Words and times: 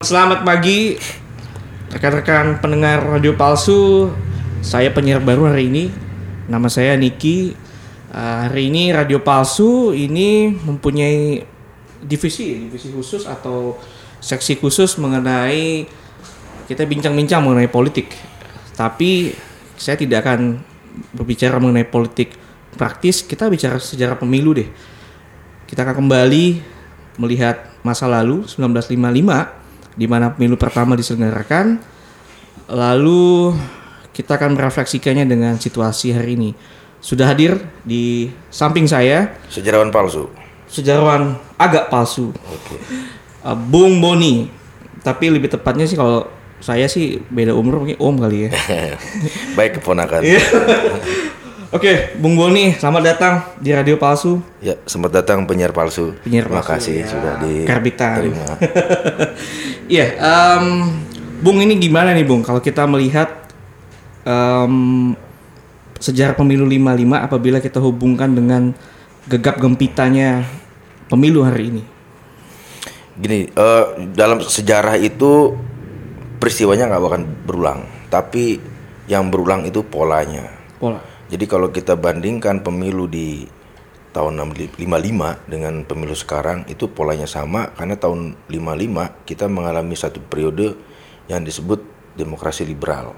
Selamat 0.00 0.48
pagi 0.48 0.96
rekan-rekan 1.92 2.56
pendengar 2.64 3.04
Radio 3.04 3.36
Palsu. 3.36 4.08
Saya 4.64 4.88
penyiar 4.96 5.20
baru 5.20 5.52
hari 5.52 5.68
ini. 5.68 5.84
Nama 6.48 6.72
saya 6.72 6.96
Niki. 6.96 7.52
Uh, 8.16 8.48
hari 8.48 8.72
ini 8.72 8.96
Radio 8.96 9.20
Palsu 9.20 9.92
ini 9.92 10.56
mempunyai 10.56 11.44
divisi, 12.00 12.64
divisi 12.64 12.88
khusus 12.96 13.28
atau 13.28 13.76
seksi 14.24 14.56
khusus 14.56 14.96
mengenai 14.96 15.84
kita 16.64 16.88
bincang-bincang 16.88 17.44
mengenai 17.44 17.68
politik. 17.68 18.08
Tapi 18.72 19.36
saya 19.76 20.00
tidak 20.00 20.24
akan 20.24 20.64
berbicara 21.12 21.60
mengenai 21.60 21.84
politik 21.84 22.40
praktis. 22.74 23.20
Kita 23.22 23.48
bicara 23.48 23.76
sejarah 23.76 24.16
pemilu 24.16 24.56
deh. 24.56 24.68
Kita 25.66 25.84
akan 25.84 26.04
kembali 26.04 26.46
melihat 27.16 27.68
masa 27.80 28.08
lalu 28.08 28.44
1955 28.46 29.96
di 29.96 30.06
mana 30.08 30.32
pemilu 30.32 30.56
pertama 30.56 30.96
diselenggarakan. 30.96 31.76
Lalu 32.68 33.52
kita 34.12 34.36
akan 34.36 34.56
merefleksikannya 34.56 35.24
dengan 35.24 35.56
situasi 35.56 36.12
hari 36.12 36.36
ini. 36.36 36.50
Sudah 37.02 37.26
hadir 37.26 37.58
di 37.82 38.30
samping 38.46 38.86
saya 38.86 39.34
Sejarawan 39.50 39.90
palsu. 39.90 40.30
sejarawan 40.72 41.36
agak 41.60 41.92
palsu, 41.92 42.32
Oke. 42.32 42.76
uh, 43.44 43.52
Bung 43.72 44.00
Boni. 44.00 44.48
Tapi 45.02 45.28
lebih 45.28 45.50
tepatnya 45.50 45.84
sih 45.84 45.98
kalau 45.98 46.24
saya 46.62 46.86
sih 46.86 47.18
beda 47.28 47.52
umur 47.52 47.82
mungkin 47.82 47.98
Om 47.98 48.16
kali 48.22 48.38
ya. 48.46 48.50
Baik 49.58 49.82
keponakan. 49.82 50.22
Oke, 51.72 52.12
Bung 52.20 52.36
Boni, 52.36 52.76
selamat 52.76 53.00
datang 53.00 53.34
di 53.56 53.72
Radio 53.72 53.96
Palsu. 53.96 54.44
Ya, 54.60 54.76
selamat 54.84 55.24
datang 55.24 55.48
penyiar 55.48 55.72
palsu. 55.72 56.12
Penyiar 56.20 56.44
Terima 56.44 56.60
palsu, 56.60 56.68
kasih 56.68 56.96
ya. 57.00 57.08
sudah 57.08 57.34
di 57.40 57.52
terima. 57.96 58.44
Iya, 59.96 60.06
em, 60.20 60.64
Bung 61.40 61.64
ini 61.64 61.80
gimana 61.80 62.12
nih 62.12 62.28
Bung? 62.28 62.44
Kalau 62.44 62.60
kita 62.60 62.84
melihat 62.84 63.48
em, 64.20 65.16
sejarah 65.96 66.36
pemilu 66.36 66.68
55 66.68 67.08
apabila 67.24 67.56
kita 67.56 67.80
hubungkan 67.80 68.36
dengan 68.36 68.76
gegap 69.32 69.56
gempitanya 69.56 70.44
pemilu 71.08 71.40
hari 71.40 71.72
ini. 71.72 71.82
Gini, 73.16 73.48
eh, 73.48 73.84
dalam 74.12 74.44
sejarah 74.44 75.00
itu 75.00 75.56
peristiwanya 76.36 76.92
nggak 76.92 77.00
akan 77.00 77.24
berulang, 77.48 77.80
tapi 78.12 78.60
yang 79.08 79.32
berulang 79.32 79.64
itu 79.64 79.80
polanya. 79.80 80.52
Pola. 80.76 81.11
Jadi 81.32 81.48
kalau 81.48 81.72
kita 81.72 81.96
bandingkan 81.96 82.60
pemilu 82.60 83.08
di 83.08 83.48
tahun 84.12 84.36
55 84.52 84.76
dengan 85.48 85.80
pemilu 85.88 86.12
sekarang 86.12 86.68
itu 86.68 86.92
polanya 86.92 87.24
sama 87.24 87.72
karena 87.72 87.96
tahun 87.96 88.36
55 88.52 89.24
kita 89.24 89.48
mengalami 89.48 89.96
satu 89.96 90.20
periode 90.20 90.76
yang 91.32 91.40
disebut 91.40 91.80
demokrasi 92.12 92.68
liberal. 92.68 93.16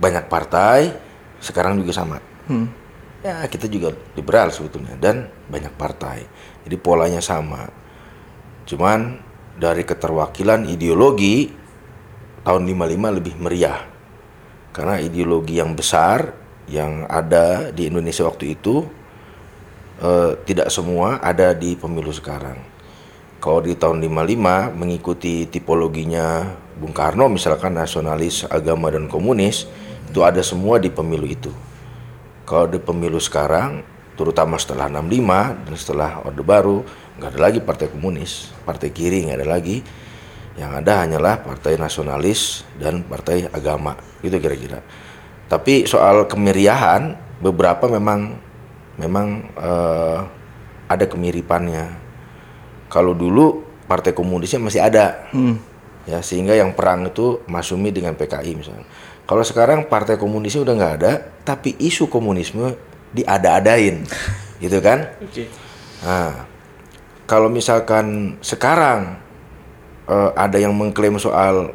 Banyak 0.00 0.24
partai, 0.32 0.88
sekarang 1.44 1.76
juga 1.76 1.92
sama. 1.92 2.18
Hmm. 2.48 2.72
Ya, 3.20 3.44
kita 3.44 3.68
juga 3.68 3.92
liberal 4.16 4.48
sebetulnya 4.48 4.96
dan 4.96 5.28
banyak 5.52 5.76
partai. 5.76 6.24
Jadi 6.64 6.76
polanya 6.80 7.20
sama. 7.20 7.68
Cuman 8.64 9.20
dari 9.60 9.84
keterwakilan 9.84 10.64
ideologi 10.64 11.52
tahun 12.40 12.64
55 12.64 13.16
lebih 13.20 13.34
meriah. 13.36 13.80
Karena 14.72 14.96
ideologi 14.96 15.60
yang 15.60 15.76
besar 15.76 16.43
yang 16.68 17.04
ada 17.08 17.70
di 17.70 17.88
Indonesia 17.88 18.24
waktu 18.24 18.56
itu 18.56 18.88
eh, 20.00 20.38
tidak 20.48 20.72
semua 20.72 21.20
ada 21.20 21.52
di 21.52 21.76
pemilu 21.76 22.12
sekarang. 22.12 22.56
Kalau 23.44 23.60
di 23.60 23.76
tahun 23.76 24.00
55 24.00 24.72
mengikuti 24.72 25.44
tipologinya 25.44 26.48
Bung 26.80 26.96
Karno 26.96 27.28
misalkan 27.28 27.76
nasionalis, 27.76 28.48
agama 28.48 28.88
dan 28.88 29.04
komunis 29.06 29.68
itu 30.08 30.24
ada 30.24 30.40
semua 30.40 30.80
di 30.80 30.88
pemilu 30.88 31.28
itu. 31.28 31.52
Kalau 32.48 32.68
di 32.68 32.80
pemilu 32.80 33.20
sekarang, 33.20 33.84
terutama 34.16 34.56
setelah 34.56 34.88
65 34.88 35.64
dan 35.64 35.74
setelah 35.76 36.10
Orde 36.24 36.40
Baru, 36.40 36.88
nggak 37.20 37.30
ada 37.36 37.40
lagi 37.40 37.58
partai 37.60 37.92
komunis, 37.92 38.48
partai 38.64 38.88
kiri 38.90 39.28
nggak 39.28 39.44
ada 39.44 39.48
lagi. 39.48 39.84
Yang 40.54 40.70
ada 40.80 40.92
hanyalah 41.02 41.42
partai 41.42 41.74
nasionalis 41.74 42.62
dan 42.78 43.02
partai 43.02 43.50
agama, 43.50 43.98
gitu 44.22 44.38
kira-kira. 44.38 44.86
Tapi 45.48 45.84
soal 45.84 46.24
kemeriahan, 46.26 47.14
beberapa 47.40 47.86
memang 47.86 48.36
memang 48.96 49.26
eh, 49.58 50.18
ada 50.88 51.04
kemiripannya. 51.04 52.00
Kalau 52.88 53.12
dulu 53.12 53.64
partai 53.84 54.14
komunisnya 54.14 54.62
masih 54.62 54.80
ada, 54.80 55.28
Hmm. 55.34 55.60
ya 56.08 56.22
sehingga 56.24 56.54
yang 56.56 56.72
perang 56.72 57.08
itu 57.10 57.42
Masumi 57.50 57.90
dengan 57.92 58.14
PKI 58.16 58.54
misalnya. 58.56 58.86
Kalau 59.24 59.40
sekarang 59.40 59.88
partai 59.88 60.20
komunisnya 60.20 60.62
udah 60.64 60.74
nggak 60.76 60.94
ada, 61.00 61.12
tapi 61.42 61.74
isu 61.80 62.08
komunisme 62.12 62.76
diada-adain, 63.12 64.04
gitu 64.64 64.78
kan? 64.84 65.10
Oke. 65.20 65.48
Nah, 66.04 66.44
kalau 67.24 67.48
misalkan 67.48 68.36
sekarang 68.44 69.16
eh, 70.08 70.30
ada 70.36 70.56
yang 70.60 70.72
mengklaim 70.76 71.16
soal 71.16 71.72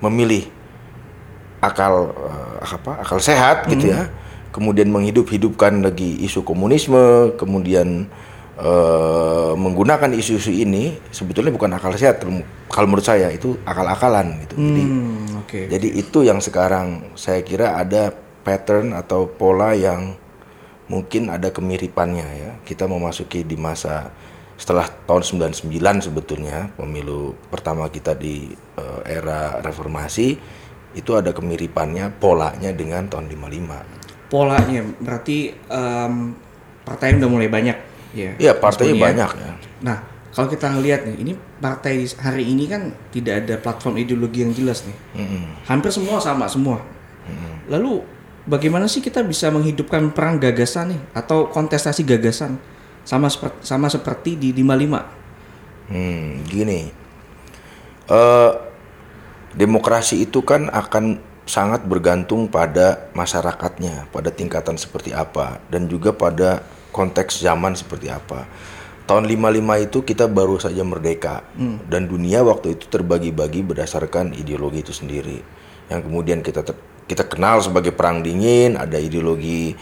memilih 0.00 0.48
akal 1.60 2.12
eh, 2.12 2.56
apa 2.64 3.04
akal 3.04 3.20
sehat 3.20 3.68
gitu 3.68 3.92
ya, 3.92 4.08
kemudian 4.50 4.88
menghidup-hidupkan 4.88 5.84
lagi 5.84 6.20
isu 6.24 6.40
komunisme, 6.42 7.36
kemudian 7.36 8.08
eh, 8.60 9.52
menggunakan 9.56 10.10
isu-isu 10.16 10.52
ini 10.52 10.96
sebetulnya 11.12 11.52
bukan 11.52 11.72
akal 11.72 11.92
sehat 11.96 12.24
kalau 12.68 12.86
menurut 12.86 13.04
saya 13.04 13.28
itu 13.32 13.56
akal-akalan 13.64 14.40
gitu. 14.46 14.54
Jadi 14.56 14.82
Hmm, 14.84 15.40
oke. 15.44 15.60
jadi 15.68 15.88
itu 15.90 16.18
yang 16.24 16.40
sekarang 16.40 17.12
saya 17.16 17.40
kira 17.40 17.76
ada 17.76 18.12
pattern 18.40 18.96
atau 18.96 19.28
pola 19.28 19.76
yang 19.76 20.16
mungkin 20.88 21.30
ada 21.30 21.52
kemiripannya 21.52 22.26
ya. 22.26 22.50
Kita 22.64 22.88
memasuki 22.88 23.44
di 23.44 23.54
masa 23.54 24.10
setelah 24.60 24.92
tahun 25.08 25.48
99 25.48 25.72
sebetulnya 26.04 26.68
pemilu 26.76 27.32
pertama 27.48 27.88
kita 27.88 28.12
di 28.12 28.52
eh, 28.76 29.00
era 29.08 29.56
reformasi 29.64 30.36
itu 30.94 31.14
ada 31.14 31.30
kemiripannya 31.30 32.10
polanya 32.18 32.74
dengan 32.74 33.06
tahun 33.06 33.30
55. 33.30 34.30
Polanya 34.30 34.80
berarti 34.98 35.54
em, 35.54 36.14
partai 36.86 37.18
udah 37.18 37.30
mulai 37.30 37.50
banyak 37.50 37.76
ya. 38.14 38.30
Iya, 38.38 38.52
partainya 38.58 38.94
Mas 38.94 38.98
Boni 38.98 39.02
ya. 39.02 39.06
banyak 39.06 39.30
ya. 39.38 39.52
Nah, 39.80 39.98
kalau 40.30 40.46
kita 40.46 40.66
ngelihat 40.70 41.00
nih, 41.06 41.16
ini 41.18 41.32
partai 41.58 42.06
hari 42.18 42.46
ini 42.46 42.70
kan 42.70 42.94
tidak 43.10 43.46
ada 43.46 43.54
platform 43.58 43.98
ideologi 43.98 44.46
yang 44.46 44.54
jelas 44.54 44.86
nih. 44.86 44.96
Mm-mm. 45.18 45.44
Hampir 45.66 45.90
semua 45.90 46.22
sama 46.22 46.46
semua. 46.46 46.82
Lalu 47.70 48.02
bagaimana 48.50 48.90
sih 48.90 48.98
kita 48.98 49.22
bisa 49.22 49.50
menghidupkan 49.54 50.10
perang 50.10 50.42
gagasan 50.42 50.94
nih 50.94 51.00
atau 51.14 51.46
kontestasi 51.50 52.02
gagasan 52.02 52.58
sama 53.06 53.30
seperti 53.30 53.58
sama 53.62 53.86
seperti 53.86 54.30
di 54.34 54.50
55? 54.54 55.90
Hmm, 55.90 56.42
gini. 56.46 56.90
Eh 58.10 58.50
demokrasi 59.54 60.22
itu 60.26 60.42
kan 60.46 60.70
akan 60.70 61.18
sangat 61.50 61.82
bergantung 61.82 62.46
pada 62.46 63.10
masyarakatnya, 63.16 64.06
pada 64.14 64.30
tingkatan 64.30 64.78
seperti 64.78 65.10
apa 65.10 65.58
dan 65.66 65.90
juga 65.90 66.14
pada 66.14 66.62
konteks 66.94 67.42
zaman 67.42 67.74
seperti 67.74 68.06
apa. 68.06 68.46
Tahun 69.10 69.26
55 69.26 69.86
itu 69.90 69.98
kita 70.06 70.30
baru 70.30 70.62
saja 70.62 70.86
merdeka 70.86 71.42
dan 71.90 72.06
dunia 72.06 72.46
waktu 72.46 72.78
itu 72.78 72.86
terbagi-bagi 72.86 73.66
berdasarkan 73.66 74.38
ideologi 74.38 74.86
itu 74.86 74.94
sendiri. 74.94 75.42
Yang 75.90 76.00
kemudian 76.06 76.38
kita 76.46 76.62
ter- 76.62 76.78
kita 77.10 77.26
kenal 77.26 77.58
sebagai 77.58 77.90
perang 77.90 78.22
dingin, 78.22 78.78
ada 78.78 78.94
ideologi 79.02 79.74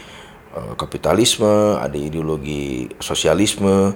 eh, 0.57 0.73
kapitalisme, 0.73 1.77
ada 1.77 1.93
ideologi 1.93 2.89
sosialisme 2.97 3.93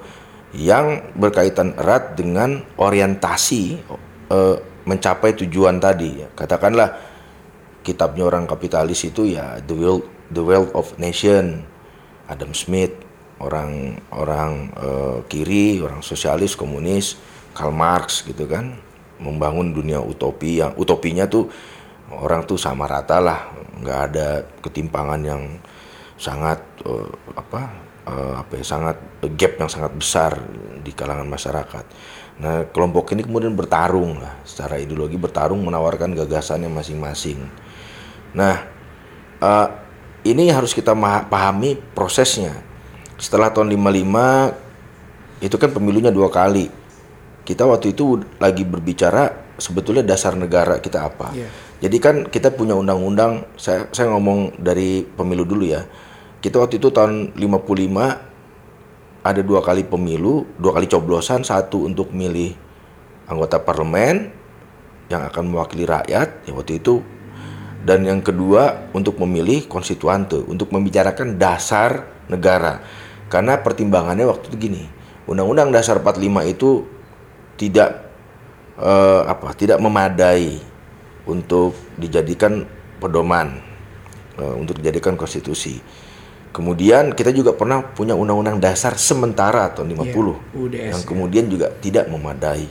yang 0.53 1.17
berkaitan 1.17 1.73
erat 1.81 2.13
dengan 2.13 2.61
orientasi 2.77 3.81
eh, 4.29 4.57
mencapai 4.83 5.35
tujuan 5.45 5.79
tadi. 5.79 6.23
ya. 6.23 6.27
Katakanlah 6.31 6.95
kitabnya 7.83 8.23
orang 8.27 8.47
kapitalis 8.47 9.03
itu 9.03 9.27
ya 9.27 9.59
The 9.59 9.75
Wealth 9.75 10.07
The 10.33 10.41
Wealth 10.41 10.71
of 10.73 10.97
Nation, 10.97 11.61
Adam 12.25 12.57
Smith, 12.57 12.97
orang 13.43 14.01
orang 14.09 14.73
eh, 14.73 15.17
kiri, 15.29 15.83
orang 15.83 16.01
sosialis, 16.01 16.57
komunis, 16.57 17.19
Karl 17.53 17.75
Marx 17.75 18.25
gitu 18.25 18.49
kan, 18.49 18.73
membangun 19.21 19.75
dunia 19.75 20.01
utopi 20.01 20.63
yang 20.63 20.73
utopinya 20.73 21.29
tuh 21.29 21.51
orang 22.09 22.47
tuh 22.49 22.57
sama 22.57 22.89
rata 22.89 23.21
lah, 23.21 23.53
nggak 23.83 23.99
ada 24.09 24.27
ketimpangan 24.63 25.21
yang 25.21 25.43
sangat 26.17 26.57
eh, 26.87 27.09
apa 27.37 27.61
eh, 28.09 28.33
apa 28.39 28.51
ya 28.57 28.65
sangat 28.65 28.97
gap 29.37 29.53
yang 29.59 29.69
sangat 29.69 29.93
besar 29.93 30.31
di 30.81 30.91
kalangan 30.95 31.29
masyarakat. 31.29 31.85
Nah 32.41 32.65
kelompok 32.73 33.13
ini 33.13 33.21
kemudian 33.21 33.53
bertarung 33.53 34.17
lah 34.17 34.41
secara 34.41 34.81
ideologi 34.81 35.17
bertarung 35.19 35.61
menawarkan 35.61 36.17
gagasannya 36.17 36.69
masing-masing. 36.71 37.37
Nah 38.33 38.55
eh, 39.37 39.67
ini 40.23 40.49
harus 40.49 40.71
kita 40.71 40.95
pahami 41.27 41.77
prosesnya. 41.93 42.55
Setelah 43.19 43.53
tahun 43.53 43.69
55 43.75 45.45
itu 45.45 45.55
kan 45.59 45.69
pemilunya 45.75 46.09
dua 46.09 46.31
kali. 46.31 46.71
Kita 47.43 47.67
waktu 47.67 47.91
itu 47.91 48.23
lagi 48.39 48.63
berbicara 48.63 49.43
sebetulnya 49.59 50.01
dasar 50.01 50.33
negara 50.39 50.79
kita 50.79 51.03
apa. 51.03 51.35
Iya. 51.35 51.51
Jadi 51.83 51.97
kan 51.99 52.15
kita 52.31 52.55
punya 52.55 52.79
undang-undang, 52.79 53.43
saya 53.59 53.91
saya 53.91 54.15
ngomong 54.15 54.55
dari 54.55 55.03
pemilu 55.03 55.43
dulu 55.43 55.67
ya. 55.67 55.83
Kita 56.39 56.63
waktu 56.63 56.79
itu 56.79 56.87
tahun 56.87 57.35
55 57.35 58.32
ada 59.23 59.39
dua 59.39 59.63
kali 59.63 59.87
pemilu, 59.87 60.43
dua 60.59 60.75
kali 60.75 60.91
coblosan, 60.91 61.47
satu 61.47 61.87
untuk 61.87 62.11
milih 62.11 62.51
anggota 63.31 63.63
parlemen 63.63 64.29
yang 65.07 65.23
akan 65.23 65.43
mewakili 65.47 65.87
rakyat 65.87 66.43
ya 66.43 66.51
waktu 66.51 66.83
itu. 66.83 66.99
Dan 67.83 68.07
yang 68.07 68.23
kedua 68.23 68.91
untuk 68.95 69.19
memilih 69.19 69.67
konstituante 69.67 70.39
untuk 70.39 70.71
membicarakan 70.71 71.35
dasar 71.35 72.07
negara. 72.31 72.79
Karena 73.27 73.59
pertimbangannya 73.59 74.23
waktu 74.23 74.51
itu 74.51 74.57
gini 74.59 74.83
undang-undang 75.27 75.71
dasar 75.71 76.03
45 76.03 76.53
itu 76.53 76.69
tidak 77.55 78.11
eh, 78.79 79.21
apa 79.23 79.55
tidak 79.55 79.79
memadai 79.79 80.59
untuk 81.23 81.75
dijadikan 81.95 82.67
pedoman 82.99 83.59
eh, 84.35 84.55
untuk 84.55 84.79
dijadikan 84.83 85.15
konstitusi 85.15 85.79
kemudian 86.53 87.11
kita 87.11 87.33
juga 87.33 87.51
pernah 87.51 87.81
punya 87.81 88.13
undang-undang 88.13 88.61
dasar 88.61 88.93
sementara 88.95 89.73
tahun 89.73 89.97
50 89.97 90.05
Iya, 90.05 90.21
UDS, 90.53 90.89
yang 90.93 91.01
ya. 91.01 91.07
kemudian 91.09 91.45
juga 91.49 91.67
tidak 91.81 92.05
memadai 92.07 92.69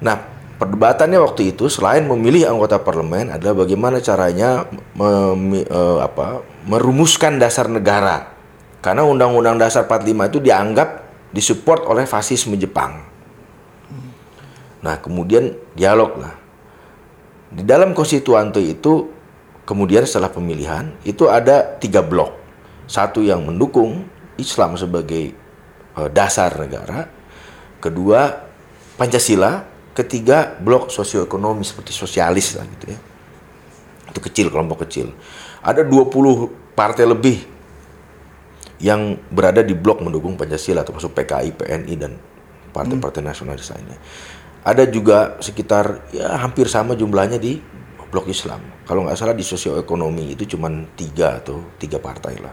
Nah, 0.00 0.16
perdebatannya 0.56 1.20
waktu 1.20 1.52
itu 1.52 1.68
selain 1.68 2.08
memilih 2.08 2.48
anggota 2.48 2.80
parlemen 2.80 3.28
adalah 3.28 3.52
bagaimana 3.52 4.00
caranya 4.00 4.64
memi- 4.96 5.68
eh, 5.68 5.98
apa, 6.00 6.40
merumuskan 6.64 7.36
dasar 7.36 7.68
negara. 7.68 8.32
Karena 8.80 9.04
Undang-Undang 9.04 9.60
Dasar 9.60 9.84
45 9.84 10.32
itu 10.32 10.40
dianggap 10.40 10.88
disupport 11.36 11.84
oleh 11.84 12.08
fasisme 12.08 12.56
Jepang. 12.56 13.04
Nah, 14.80 14.96
kemudian 14.96 15.52
dialog 15.76 16.16
lah. 16.16 16.32
Di 17.52 17.60
dalam 17.60 17.92
konstituante 17.92 18.64
itu 18.64 19.12
kemudian 19.68 20.08
setelah 20.08 20.32
pemilihan 20.32 20.96
itu 21.04 21.28
ada 21.28 21.76
tiga 21.76 22.00
blok. 22.00 22.39
Satu 22.90 23.22
yang 23.22 23.46
mendukung 23.46 24.10
Islam 24.34 24.74
sebagai 24.74 25.30
eh, 25.94 26.08
dasar 26.10 26.50
negara, 26.58 27.06
kedua 27.78 28.50
Pancasila, 28.98 29.62
ketiga 29.94 30.58
blok 30.58 30.90
sosioekonomi 30.90 31.62
seperti 31.62 31.94
sosialis 31.94 32.58
lah 32.58 32.66
gitu 32.66 32.86
ya. 32.90 32.98
Itu 34.10 34.18
kecil 34.18 34.50
kelompok 34.50 34.82
kecil. 34.90 35.14
Ada 35.62 35.86
20 35.86 36.74
partai 36.74 37.06
lebih 37.06 37.38
yang 38.82 39.14
berada 39.30 39.62
di 39.62 39.76
blok 39.76 40.02
mendukung 40.02 40.34
Pancasila 40.34 40.82
termasuk 40.82 41.14
PKI, 41.14 41.54
PNI 41.54 41.94
dan 41.94 42.18
partai-partai 42.74 43.22
nasionalis 43.22 43.70
lainnya. 43.70 43.98
Ada 44.60 44.88
juga 44.90 45.40
sekitar 45.40 46.12
ya 46.12 46.36
hampir 46.42 46.66
sama 46.66 46.98
jumlahnya 46.98 47.38
di 47.40 47.60
blok 48.10 48.26
Islam. 48.28 48.60
Kalau 48.84 49.06
nggak 49.06 49.16
salah 49.16 49.36
di 49.36 49.46
sosioekonomi 49.46 50.34
itu 50.34 50.44
cuma 50.56 50.68
tiga 50.98 51.38
atau 51.38 51.62
tiga 51.78 52.02
partai 52.02 52.34
lah. 52.42 52.52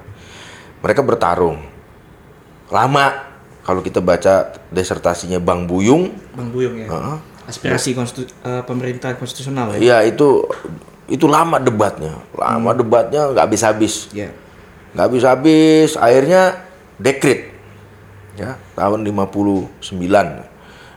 Mereka 0.82 1.02
bertarung 1.02 1.58
lama. 2.70 3.26
Kalau 3.64 3.84
kita 3.84 4.00
baca 4.00 4.56
desertasinya 4.72 5.44
Bang 5.44 5.68
Buyung, 5.68 6.08
Bang 6.32 6.56
Buyung 6.56 6.80
ya. 6.80 6.88
Heeh. 6.88 7.18
Aspirasi 7.48 7.92
konstitu- 7.92 8.32
eh, 8.44 8.64
pemerintahan 8.64 9.16
konstitusional 9.20 9.76
ya. 9.76 9.80
ya 9.80 9.98
itu 10.08 10.48
itu 11.08 11.28
lama 11.28 11.60
debatnya, 11.60 12.20
lama 12.36 12.72
debatnya 12.72 13.32
nggak 13.32 13.44
habis-habis. 13.44 14.12
Iya. 14.12 14.32
nggak 14.96 15.04
habis-habis 15.04 16.00
akhirnya 16.00 16.64
dekrit 16.98 17.54
ya 18.34 18.58
tahun 18.74 19.06
59 19.06 19.78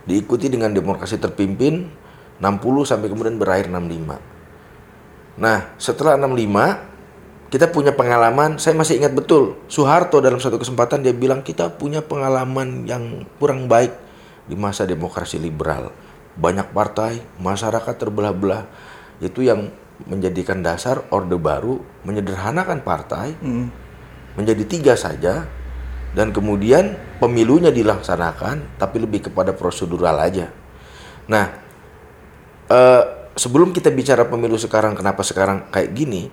diikuti 0.09 0.49
dengan 0.49 0.73
demokrasi 0.73 1.21
terpimpin 1.21 1.91
60 2.41 2.89
sampai 2.89 3.13
kemudian 3.13 3.37
berakhir 3.37 3.69
65 3.69 4.17
nah 5.37 5.69
setelah 5.77 6.17
65 6.17 6.90
kita 7.51 7.69
punya 7.69 7.93
pengalaman 7.93 8.57
saya 8.63 8.79
masih 8.79 9.03
ingat 9.03 9.13
betul 9.13 9.59
Soeharto 9.67 10.23
dalam 10.23 10.39
satu 10.39 10.57
kesempatan 10.57 11.03
dia 11.03 11.11
bilang 11.11 11.43
kita 11.43 11.69
punya 11.75 12.01
pengalaman 12.01 12.87
yang 12.87 13.27
kurang 13.43 13.67
baik 13.67 13.93
di 14.47 14.55
masa 14.55 14.87
demokrasi 14.87 15.37
liberal 15.37 15.91
banyak 16.39 16.71
partai 16.71 17.21
masyarakat 17.43 17.95
terbelah-belah 17.99 18.65
itu 19.21 19.45
yang 19.45 19.69
menjadikan 20.09 20.65
dasar 20.65 21.05
orde 21.13 21.37
baru 21.37 21.83
menyederhanakan 22.07 22.81
partai 22.81 23.37
menjadi 24.39 24.65
tiga 24.65 24.95
saja 24.97 25.45
dan 26.11 26.35
kemudian 26.35 26.99
pemilunya 27.23 27.71
dilaksanakan 27.71 28.81
tapi 28.81 28.97
lebih 28.99 29.31
kepada 29.31 29.55
prosedural 29.55 30.19
aja. 30.19 30.51
Nah, 31.31 31.47
eh, 32.67 33.03
sebelum 33.39 33.71
kita 33.71 33.95
bicara 33.95 34.27
pemilu 34.27 34.59
sekarang, 34.59 34.99
kenapa 34.99 35.23
sekarang 35.23 35.71
kayak 35.71 35.95
gini? 35.95 36.27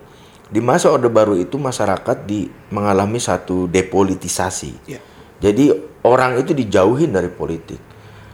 Di 0.48 0.64
masa 0.64 0.92
orde 0.96 1.12
baru 1.12 1.36
itu 1.36 1.60
masyarakat 1.60 2.24
di 2.24 2.48
mengalami 2.72 3.20
satu 3.20 3.68
depolitisasi. 3.68 4.72
Iya. 4.88 5.00
Jadi 5.44 5.70
orang 6.08 6.40
itu 6.40 6.56
dijauhin 6.56 7.12
dari 7.12 7.28
politik. 7.28 7.80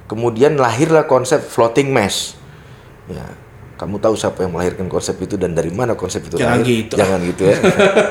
Kemudian 0.06 0.56
lahirlah 0.56 1.10
konsep 1.10 1.42
floating 1.42 1.89
mass. 1.89 2.38
Ya, 3.10 3.25
kamu 3.81 3.98
tahu 4.00 4.13
siapa 4.15 4.45
yang 4.45 4.54
melahirkan 4.54 4.88
konsep 4.88 5.18
itu 5.19 5.36
dan 5.36 5.57
dari 5.57 5.74
mana 5.74 5.98
konsep 5.98 6.24
itu 6.24 6.38
Jangan 6.38 6.62
lahir? 6.62 6.86
gitu. 6.86 6.95
Jangan 6.95 7.19
gitu 7.25 7.44
ya. 7.50 7.57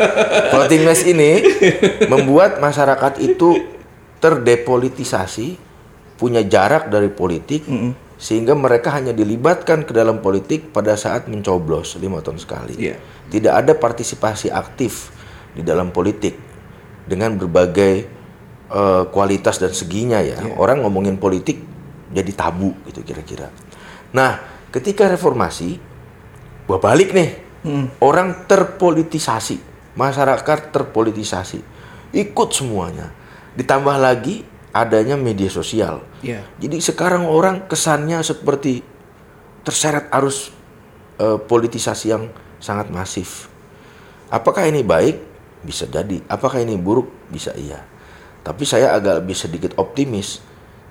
floating 0.52 0.82
mass 0.82 1.00
ini 1.06 1.30
membuat 2.10 2.58
masyarakat 2.58 3.22
itu 3.22 3.56
terdepolitisasi, 4.18 5.56
punya 6.18 6.42
jarak 6.42 6.90
dari 6.90 7.08
politik, 7.08 7.64
sehingga 8.18 8.54
mereka 8.54 8.94
hanya 8.94 9.10
dilibatkan 9.10 9.82
ke 9.82 9.90
dalam 9.90 10.22
politik 10.22 10.70
pada 10.70 10.94
saat 10.94 11.26
mencoblos 11.26 11.98
lima 11.98 12.22
tahun 12.22 12.38
sekali. 12.38 12.74
Iya. 12.78 12.96
Tidak 13.32 13.48
ada 13.48 13.72
partisipasi 13.72 14.52
aktif 14.52 15.08
di 15.56 15.64
dalam 15.64 15.88
politik 15.88 16.36
dengan 17.08 17.40
berbagai 17.40 17.94
eh, 18.68 19.04
kualitas 19.08 19.56
dan 19.56 19.72
seginya 19.72 20.20
ya. 20.20 20.36
Orang 20.60 20.84
ngomongin 20.84 21.16
politik 21.16 21.64
jadi 22.12 22.32
tabu 22.36 22.76
gitu 22.92 23.00
kira-kira. 23.00 23.48
Nah, 24.12 24.36
ketika 24.68 25.08
reformasi, 25.08 25.80
gua 26.68 26.76
balik 26.76 27.16
nih, 27.16 27.40
orang 28.04 28.44
terpolitisasi, 28.44 29.56
masyarakat 29.96 30.58
terpolitisasi, 30.68 31.60
ikut 32.12 32.48
semuanya. 32.52 33.08
Ditambah 33.56 33.96
lagi 33.96 34.44
adanya 34.72 35.16
media 35.16 35.48
sosial. 35.52 36.00
Iya. 36.24 36.44
Jadi 36.60 36.80
sekarang 36.80 37.28
orang 37.28 37.68
kesannya 37.68 38.20
seperti 38.24 38.80
terseret 39.62 40.08
arus 40.10 40.50
eh, 41.20 41.38
politisasi 41.38 42.06
yang 42.08 42.28
sangat 42.62 42.88
masif. 42.94 43.50
Apakah 44.30 44.64
ini 44.70 44.86
baik? 44.86 45.18
Bisa 45.66 45.84
jadi. 45.90 46.22
Apakah 46.30 46.62
ini 46.62 46.78
buruk? 46.78 47.10
Bisa 47.28 47.50
iya. 47.58 47.82
Tapi 48.46 48.62
saya 48.62 48.94
agak 48.94 49.22
lebih 49.22 49.36
sedikit 49.36 49.72
optimis. 49.76 50.40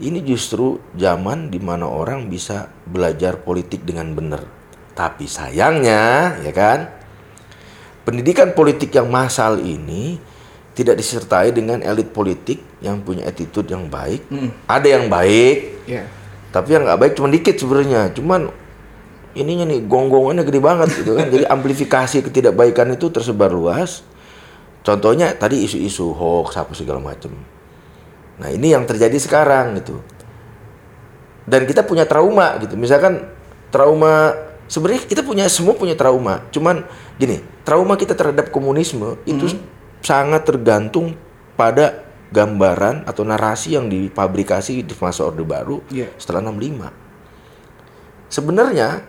Ini 0.02 0.20
justru 0.22 0.82
zaman 0.94 1.48
di 1.48 1.58
mana 1.64 1.88
orang 1.88 2.28
bisa 2.28 2.68
belajar 2.84 3.40
politik 3.40 3.88
dengan 3.88 4.12
benar. 4.12 4.44
Tapi 4.92 5.26
sayangnya, 5.26 6.36
ya 6.42 6.52
kan, 6.52 6.90
pendidikan 8.04 8.52
politik 8.52 8.92
yang 8.92 9.08
massal 9.08 9.62
ini 9.62 10.18
tidak 10.74 10.98
disertai 10.98 11.52
dengan 11.52 11.84
elit 11.84 12.10
politik 12.16 12.64
yang 12.82 13.04
punya 13.04 13.28
attitude 13.28 13.68
yang 13.70 13.92
baik. 13.92 14.26
Ada 14.66 14.88
yang 14.98 15.06
baik, 15.12 15.86
Iya. 15.86 16.08
tapi 16.50 16.70
yang 16.74 16.88
nggak 16.88 17.00
baik 17.00 17.14
cuma 17.20 17.30
dikit 17.30 17.56
sebenarnya. 17.60 18.10
Cuman 18.16 18.50
ininya 19.38 19.66
nih 19.68 19.86
gonggongannya 19.88 20.44
gede 20.44 20.60
banget 20.60 20.90
gitu 21.04 21.16
kan. 21.16 21.28
Jadi 21.30 21.46
amplifikasi 21.48 22.18
ketidakbaikan 22.26 22.92
itu 22.94 23.08
tersebar 23.10 23.52
luas. 23.52 24.04
Contohnya 24.82 25.32
tadi 25.38 25.62
isu-isu 25.62 26.12
hoax 26.12 26.58
apa 26.58 26.74
segala 26.74 26.98
macam. 26.98 27.32
Nah 28.42 28.50
ini 28.50 28.74
yang 28.74 28.84
terjadi 28.90 29.14
sekarang 29.22 29.78
gitu. 29.78 30.02
Dan 31.46 31.66
kita 31.70 31.86
punya 31.86 32.06
trauma 32.10 32.58
gitu. 32.62 32.74
Misalkan 32.74 33.30
trauma 33.70 34.34
sebenarnya 34.66 35.06
kita 35.06 35.22
punya 35.22 35.46
semua 35.52 35.78
punya 35.78 35.94
trauma. 35.94 36.42
Cuman 36.50 36.82
gini, 37.22 37.44
trauma 37.62 37.94
kita 38.00 38.18
terhadap 38.18 38.50
komunisme 38.50 39.22
itu 39.30 39.54
sangat 40.02 40.48
tergantung 40.50 41.14
pada 41.54 42.02
gambaran 42.32 43.04
atau 43.06 43.22
narasi 43.28 43.76
yang 43.76 43.92
dipabrikasi 43.92 44.82
di 44.82 44.94
masa 44.98 45.28
Orde 45.28 45.44
Baru 45.44 45.84
Iya. 45.92 46.10
setelah 46.16 46.40
65. 46.48 46.90
Sebenarnya 48.32 49.04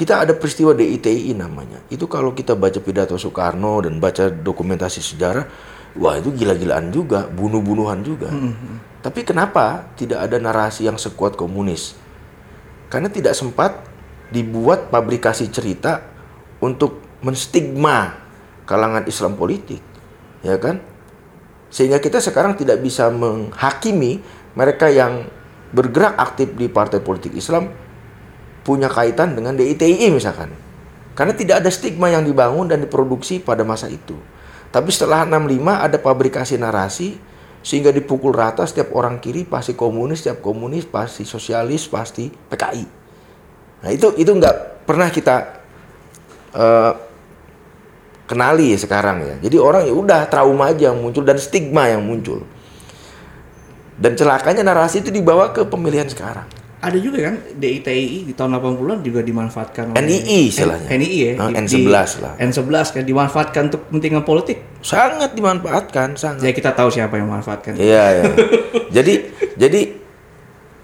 kita 0.00 0.24
ada 0.24 0.32
peristiwa 0.32 0.72
DITI 0.72 1.36
namanya. 1.36 1.84
Itu 1.92 2.08
kalau 2.08 2.32
kita 2.32 2.56
baca 2.56 2.80
pidato 2.80 3.20
Soekarno 3.20 3.84
dan 3.84 4.00
baca 4.00 4.32
dokumentasi 4.32 5.04
sejarah, 5.04 5.44
wah 6.00 6.16
itu 6.16 6.32
gila-gilaan 6.32 6.88
juga, 6.88 7.28
bunuh-bunuhan 7.28 8.00
juga. 8.00 8.32
Tapi 9.04 9.20
kenapa 9.28 9.92
tidak 10.00 10.24
ada 10.24 10.40
narasi 10.40 10.88
yang 10.88 10.96
sekuat 10.96 11.36
komunis? 11.36 12.00
Karena 12.88 13.12
tidak 13.12 13.36
sempat 13.36 13.76
dibuat 14.32 14.88
pabrikasi 14.88 15.52
cerita 15.52 16.00
untuk 16.64 17.20
menstigma 17.20 18.24
kalangan 18.64 19.04
Islam 19.04 19.36
politik, 19.36 19.84
ya 20.40 20.56
kan? 20.56 20.80
Sehingga 21.68 22.00
kita 22.00 22.24
sekarang 22.24 22.56
tidak 22.56 22.80
bisa 22.80 23.12
menghakimi 23.12 24.24
mereka 24.56 24.88
yang 24.88 25.28
bergerak 25.76 26.16
aktif 26.16 26.56
di 26.56 26.72
partai 26.72 27.04
politik 27.04 27.36
Islam 27.36 27.89
punya 28.62 28.88
kaitan 28.92 29.36
dengan 29.36 29.56
DITI 29.56 30.10
misalkan. 30.12 30.52
Karena 31.16 31.36
tidak 31.36 31.60
ada 31.64 31.70
stigma 31.72 32.08
yang 32.08 32.24
dibangun 32.24 32.70
dan 32.70 32.80
diproduksi 32.80 33.42
pada 33.42 33.66
masa 33.66 33.90
itu. 33.90 34.16
Tapi 34.70 34.88
setelah 34.94 35.26
65 35.26 35.60
ada 35.66 35.98
pabrikasi 35.98 36.54
narasi 36.56 37.18
sehingga 37.60 37.92
dipukul 37.92 38.32
rata 38.32 38.64
setiap 38.64 38.94
orang 38.96 39.20
kiri 39.20 39.44
pasti 39.44 39.76
komunis, 39.76 40.24
setiap 40.24 40.40
komunis 40.40 40.88
pasti 40.88 41.28
sosialis, 41.28 41.90
pasti 41.90 42.30
PKI. 42.30 42.84
Nah 43.84 43.90
itu 43.90 44.14
itu 44.16 44.30
nggak 44.30 44.86
pernah 44.88 45.10
kita 45.12 45.36
uh, 46.56 46.92
kenali 48.30 48.78
sekarang 48.78 49.26
ya. 49.26 49.36
Jadi 49.42 49.56
orang 49.58 49.82
ya 49.90 49.94
udah 49.94 50.20
trauma 50.30 50.70
aja 50.70 50.94
yang 50.94 51.02
muncul 51.02 51.26
dan 51.26 51.36
stigma 51.36 51.90
yang 51.90 52.00
muncul. 52.06 52.46
Dan 54.00 54.16
celakanya 54.16 54.64
narasi 54.64 55.04
itu 55.04 55.12
dibawa 55.12 55.52
ke 55.52 55.66
pemilihan 55.68 56.08
sekarang. 56.08 56.59
Ada 56.80 56.96
juga 56.96 57.28
kan 57.28 57.36
DITI 57.60 58.24
di 58.24 58.32
tahun 58.32 58.56
80-an 58.56 59.04
juga 59.04 59.20
dimanfaatkan 59.20 59.92
oleh 59.92 60.00
NII 60.00 60.40
istilahnya. 60.48 60.88
NII 60.88 61.18
ya. 61.20 61.32
Nah, 61.36 61.52
N11 61.52 62.08
lah. 62.24 62.32
N11 62.40 62.86
kan 62.96 63.04
dimanfaatkan 63.04 63.62
untuk 63.68 63.80
kepentingan 63.84 64.24
politik. 64.24 64.64
Sangat 64.80 65.36
dimanfaatkan, 65.36 66.16
sangat. 66.16 66.40
Ya 66.40 66.56
kita 66.56 66.72
tahu 66.72 66.88
siapa 66.88 67.20
yang 67.20 67.28
memanfaatkan. 67.28 67.76
Iya, 67.76 68.04
ya. 68.16 68.22
jadi 68.96 69.14
jadi 69.60 69.80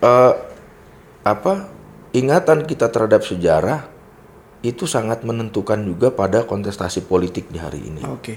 uh, 0.05 0.33
apa? 1.25 1.73
Ingatan 2.13 2.69
kita 2.69 2.93
terhadap 2.93 3.25
sejarah 3.25 3.89
itu 4.61 4.85
sangat 4.85 5.25
menentukan 5.25 5.81
juga 5.81 6.13
pada 6.13 6.45
kontestasi 6.45 7.09
politik 7.09 7.49
di 7.49 7.57
hari 7.61 7.81
ini. 7.81 8.05
Oke. 8.09 8.37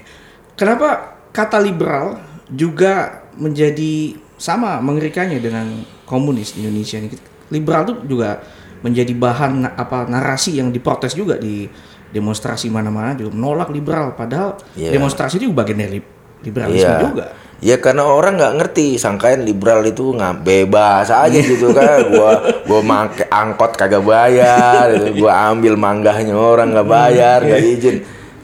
Kenapa 0.56 1.16
kata 1.32 1.60
liberal 1.60 2.20
juga 2.48 3.24
menjadi 3.36 4.16
sama 4.40 4.80
mengerikannya 4.80 5.36
dengan 5.36 5.84
komunis 6.08 6.56
di 6.56 6.64
Indonesia 6.64 6.96
ini. 6.96 7.08
Liberal 7.50 7.82
itu 7.86 7.94
juga 8.16 8.40
menjadi 8.80 9.12
bahan 9.12 9.76
apa 9.76 10.08
narasi 10.08 10.56
yang 10.56 10.72
diprotes 10.72 11.12
juga 11.12 11.36
di 11.36 11.68
demonstrasi 12.10 12.72
mana-mana 12.72 13.14
juga 13.14 13.36
menolak 13.36 13.70
liberal 13.70 14.16
padahal 14.18 14.58
yeah. 14.74 14.90
demonstrasi 14.90 15.38
itu 15.38 15.52
bagian 15.52 15.78
dari 15.78 16.00
liberalisme 16.42 16.88
yeah. 16.88 17.02
juga. 17.04 17.26
Ya 17.60 17.76
karena 17.76 18.08
orang 18.08 18.40
nggak 18.40 18.54
ngerti 18.56 18.96
sangkain 18.96 19.44
liberal 19.44 19.84
itu 19.84 20.16
nggak 20.16 20.40
bebas 20.40 21.12
aja 21.12 21.38
gitu 21.38 21.76
kan. 21.76 22.08
gua 22.16 22.40
gua 22.64 22.80
make 22.80 23.28
angkot 23.28 23.76
kagak 23.76 24.00
bayar, 24.00 24.96
gitu. 24.96 25.28
gua 25.28 25.52
ambil 25.52 25.76
manggahnya 25.76 26.32
orang 26.32 26.72
nggak 26.72 26.88
bayar, 26.88 27.44
nggak 27.44 27.60
izin. 27.60 27.96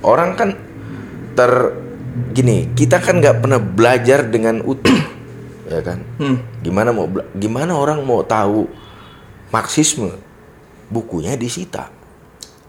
Orang 0.05 0.37
kan 0.37 0.53
ter 1.33 1.53
gini, 2.37 2.69
kita 2.77 3.01
kan 3.01 3.17
nggak 3.25 3.41
pernah 3.41 3.57
belajar 3.57 4.29
dengan 4.29 4.61
utuh 4.61 5.17
ya 5.67 5.81
kan 5.83 5.99
hmm. 6.23 6.63
gimana 6.63 6.95
mau 6.95 7.11
gimana 7.35 7.73
orang 7.75 7.99
mau 8.07 8.23
tahu 8.23 8.71
marxisme 9.51 10.15
bukunya 10.91 11.35
disita 11.35 11.91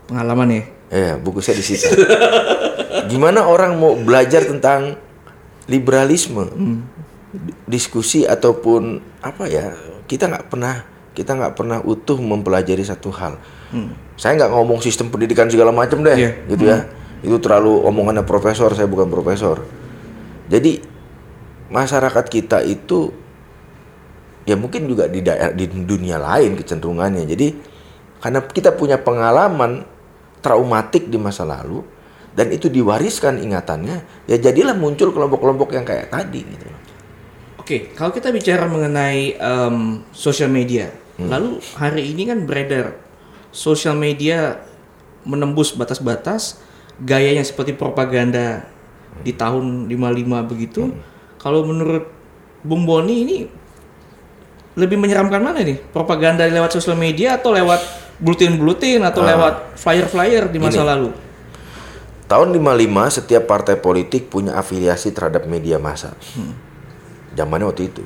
pengalaman 0.09 0.49
ya 0.49 0.63
ya 0.87 1.13
buku 1.19 1.43
saya 1.43 1.59
disita 1.59 1.91
gimana 3.11 3.45
orang 3.45 3.75
mau 3.75 3.93
belajar 3.95 4.47
tentang 4.47 4.95
liberalisme 5.67 6.47
hmm. 6.47 6.77
diskusi 7.67 8.23
ataupun 8.23 9.03
apa 9.19 9.51
ya 9.51 9.75
kita 10.07 10.31
nggak 10.31 10.47
pernah 10.47 10.87
kita 11.11 11.35
nggak 11.35 11.53
pernah 11.57 11.83
utuh 11.83 12.15
mempelajari 12.21 12.85
satu 12.87 13.11
hal 13.11 13.35
hmm. 13.75 14.15
saya 14.15 14.39
nggak 14.39 14.51
ngomong 14.53 14.79
sistem 14.79 15.11
pendidikan 15.11 15.51
segala 15.51 15.75
macam 15.75 15.99
deh 16.01 16.15
yeah. 16.15 16.33
gitu 16.47 16.63
ya. 16.65 16.79
hmm. 16.81 16.87
ya 16.87 17.25
itu 17.27 17.37
terlalu 17.41 17.83
omongannya 17.83 18.23
profesor 18.23 18.71
saya 18.77 18.85
bukan 18.87 19.09
profesor 19.09 19.65
jadi 20.47 20.79
masyarakat 21.67 22.25
kita 22.31 22.63
itu 22.63 23.11
ya 24.47 24.55
mungkin 24.55 24.87
juga 24.87 25.11
di 25.11 25.19
daerah 25.19 25.51
di 25.51 25.67
dunia 25.67 26.15
lain 26.17 26.55
kecenderungannya. 26.55 27.27
Jadi 27.27 27.47
karena 28.23 28.39
kita 28.47 28.73
punya 28.73 28.97
pengalaman 28.97 29.83
traumatik 30.39 31.11
di 31.11 31.19
masa 31.19 31.43
lalu 31.43 31.83
dan 32.33 32.49
itu 32.53 32.71
diwariskan 32.71 33.41
ingatannya, 33.43 34.25
ya 34.29 34.37
jadilah 34.39 34.77
muncul 34.77 35.11
kelompok-kelompok 35.11 35.73
yang 35.75 35.83
kayak 35.83 36.13
tadi 36.13 36.41
gitu. 36.45 36.65
Oke, 37.57 37.91
kalau 37.97 38.15
kita 38.15 38.31
bicara 38.31 38.69
mengenai 38.69 39.35
um, 39.41 40.05
sosial 40.15 40.47
media, 40.47 40.93
hmm. 41.19 41.27
lalu 41.27 41.59
hari 41.75 42.13
ini 42.15 42.29
kan 42.29 42.47
beredar 42.47 42.95
sosial 43.51 43.97
media 43.97 44.63
menembus 45.27 45.75
batas-batas, 45.75 46.63
gayanya 47.03 47.43
seperti 47.43 47.75
propaganda 47.75 48.69
di 49.25 49.33
tahun 49.35 49.89
55 49.91 50.51
begitu. 50.53 50.81
Hmm 50.87 51.17
kalau 51.47 51.63
menurut 51.63 52.09
Bung 52.65 52.83
Boni 52.83 53.15
ini 53.23 53.37
lebih 54.77 55.01
menyeramkan 55.01 55.41
mana 55.41 55.65
nih? 55.65 55.81
Propaganda 55.89 56.45
lewat 56.45 56.77
sosial 56.77 56.93
media 56.93 57.41
atau 57.41 57.49
lewat 57.49 57.81
bulletin-bulletin 58.21 59.01
atau 59.01 59.25
uh, 59.25 59.27
lewat 59.27 59.53
flyer-flyer 59.77 60.53
di 60.53 60.61
masa 60.61 60.85
ini, 60.85 60.89
lalu? 60.93 61.09
Tahun 62.29 62.49
55 62.53 63.17
setiap 63.17 63.43
partai 63.49 63.75
politik 63.81 64.29
punya 64.29 64.53
afiliasi 64.53 65.09
terhadap 65.11 65.49
media 65.49 65.81
massa. 65.81 66.13
Hmm. 66.37 66.53
Zamannya 67.33 67.73
waktu 67.73 67.89
itu. 67.89 68.05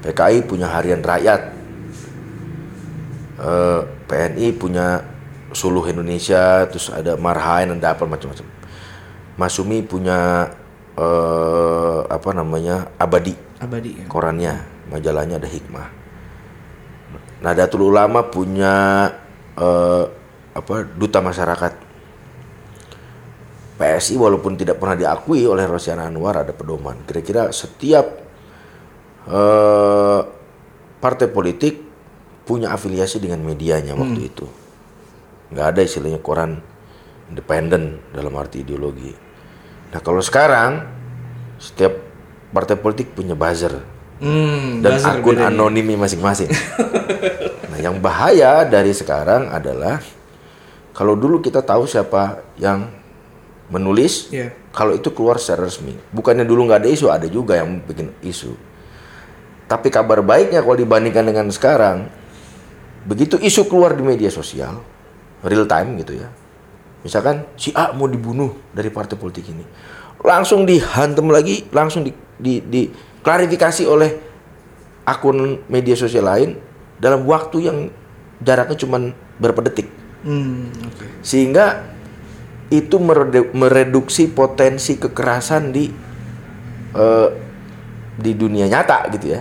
PKI 0.00 0.48
punya 0.48 0.72
Harian 0.72 1.04
Rakyat. 1.04 1.60
Uh, 3.40 3.44
eh, 3.44 3.80
PNI 4.08 4.46
punya 4.56 5.04
Suluh 5.52 5.82
Indonesia, 5.90 6.64
terus 6.70 6.88
ada 6.88 7.18
Marhain, 7.18 7.68
ada 7.68 7.92
apa 7.92 8.06
macam-macam. 8.06 8.46
Masumi 9.34 9.82
punya 9.82 10.48
uh, 11.00 12.00
apa 12.06 12.30
namanya 12.36 12.88
abadi 13.00 13.34
abadi 13.60 14.04
ya. 14.04 14.06
korannya 14.08 14.54
majalahnya 14.90 15.38
ada 15.38 15.46
hikmah. 15.46 15.88
Nadatul 17.40 17.88
Ulama 17.88 18.26
punya 18.28 19.08
uh, 19.56 20.04
apa 20.52 20.74
duta 20.84 21.22
masyarakat. 21.24 21.88
PSI 23.80 24.20
walaupun 24.20 24.60
tidak 24.60 24.76
pernah 24.76 24.92
diakui 24.92 25.48
oleh 25.48 25.64
Rosiana 25.64 26.04
Anwar 26.04 26.44
ada 26.44 26.52
pedoman. 26.52 27.00
Kira-kira 27.08 27.48
setiap 27.48 28.12
uh, 29.24 30.20
partai 31.00 31.32
politik 31.32 31.80
punya 32.44 32.76
afiliasi 32.76 33.16
dengan 33.24 33.40
medianya 33.40 33.96
hmm. 33.96 34.00
waktu 34.04 34.20
itu. 34.20 34.46
Nggak 35.56 35.66
ada 35.72 35.80
istilahnya 35.80 36.20
koran 36.20 36.60
independen 37.32 38.04
dalam 38.12 38.36
arti 38.36 38.60
ideologi. 38.60 39.16
Nah 39.96 40.00
kalau 40.04 40.20
sekarang 40.20 40.84
setiap 41.56 41.96
partai 42.52 42.76
politik 42.76 43.16
punya 43.16 43.32
buzzer 43.32 43.80
hmm, 44.20 44.84
dan 44.84 45.00
buzzer 45.00 45.18
akun 45.18 45.40
anonimi 45.40 45.96
masing-masing. 45.96 46.52
nah 47.70 47.78
yang 47.80 47.98
bahaya 47.98 48.62
dari 48.68 48.92
sekarang 48.94 49.48
adalah 49.48 49.98
kalau 50.94 51.16
dulu 51.16 51.40
kita 51.40 51.64
tahu 51.64 51.88
siapa 51.88 52.44
yang 52.60 52.86
menulis, 53.72 54.28
yeah. 54.30 54.52
kalau 54.74 54.94
itu 54.94 55.08
keluar 55.16 55.40
secara 55.40 55.66
resmi. 55.66 55.96
Bukannya 56.12 56.44
dulu 56.44 56.68
nggak 56.68 56.84
ada 56.84 56.90
isu, 56.90 57.06
ada 57.08 57.26
juga 57.30 57.56
yang 57.58 57.80
bikin 57.80 58.12
isu. 58.20 58.52
Tapi 59.70 59.88
kabar 59.88 60.20
baiknya 60.20 60.60
kalau 60.60 60.76
dibandingkan 60.76 61.24
dengan 61.24 61.46
sekarang, 61.48 62.10
begitu 63.06 63.38
isu 63.38 63.70
keluar 63.70 63.94
di 63.94 64.02
media 64.02 64.28
sosial, 64.28 64.82
real 65.46 65.64
time 65.70 65.94
gitu 66.02 66.18
ya, 66.18 66.28
Misalkan 67.00 67.48
si 67.56 67.72
A 67.72 67.96
mau 67.96 68.04
dibunuh 68.04 68.52
dari 68.76 68.92
partai 68.92 69.16
politik 69.16 69.48
ini. 69.48 69.64
Langsung 70.20 70.68
dihantam 70.68 71.32
lagi, 71.32 71.64
langsung 71.72 72.04
di, 72.04 72.12
di, 72.36 72.60
di 72.60 72.82
klarifikasi 73.20 73.84
oleh 73.84 74.10
akun 75.04 75.60
media 75.66 75.96
sosial 75.96 76.28
lain 76.28 76.56
dalam 77.00 77.24
waktu 77.24 77.66
yang 77.66 77.78
jaraknya 78.40 78.76
cuma 78.76 79.12
berapa 79.40 79.60
detik. 79.68 79.88
Hmm, 80.20 80.68
okay. 80.84 81.08
Sehingga 81.24 81.88
itu 82.70 83.00
mereduksi 83.56 84.30
potensi 84.30 85.00
kekerasan 85.00 85.74
di 85.74 85.90
uh, 86.94 87.28
di 88.20 88.32
dunia 88.36 88.68
nyata 88.68 89.08
gitu 89.16 89.34
ya. 89.34 89.40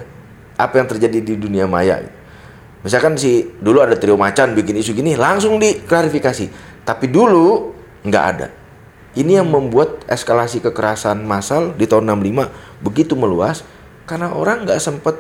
Apa 0.60 0.80
yang 0.84 0.88
terjadi 0.88 1.20
di 1.24 1.34
dunia 1.40 1.68
maya. 1.68 2.04
Misalkan 2.80 3.20
si 3.20 3.44
dulu 3.60 3.84
ada 3.84 4.00
trio 4.00 4.16
macan 4.16 4.56
bikin 4.56 4.80
isu 4.80 4.96
gini, 4.96 5.20
langsung 5.20 5.60
diklarifikasi 5.60 6.48
tapi 6.88 7.06
dulu 7.12 7.76
nggak 8.08 8.26
ada. 8.34 8.48
Ini 9.14 9.42
yang 9.44 9.50
membuat 9.52 10.06
eskalasi 10.10 10.62
kekerasan 10.64 11.22
massal 11.22 11.76
di 11.76 11.86
tahun 11.90 12.08
65 12.18 12.69
begitu 12.80 13.14
meluas 13.16 13.64
karena 14.10 14.34
orang 14.34 14.66
nggak 14.66 14.80
sempat 14.82 15.20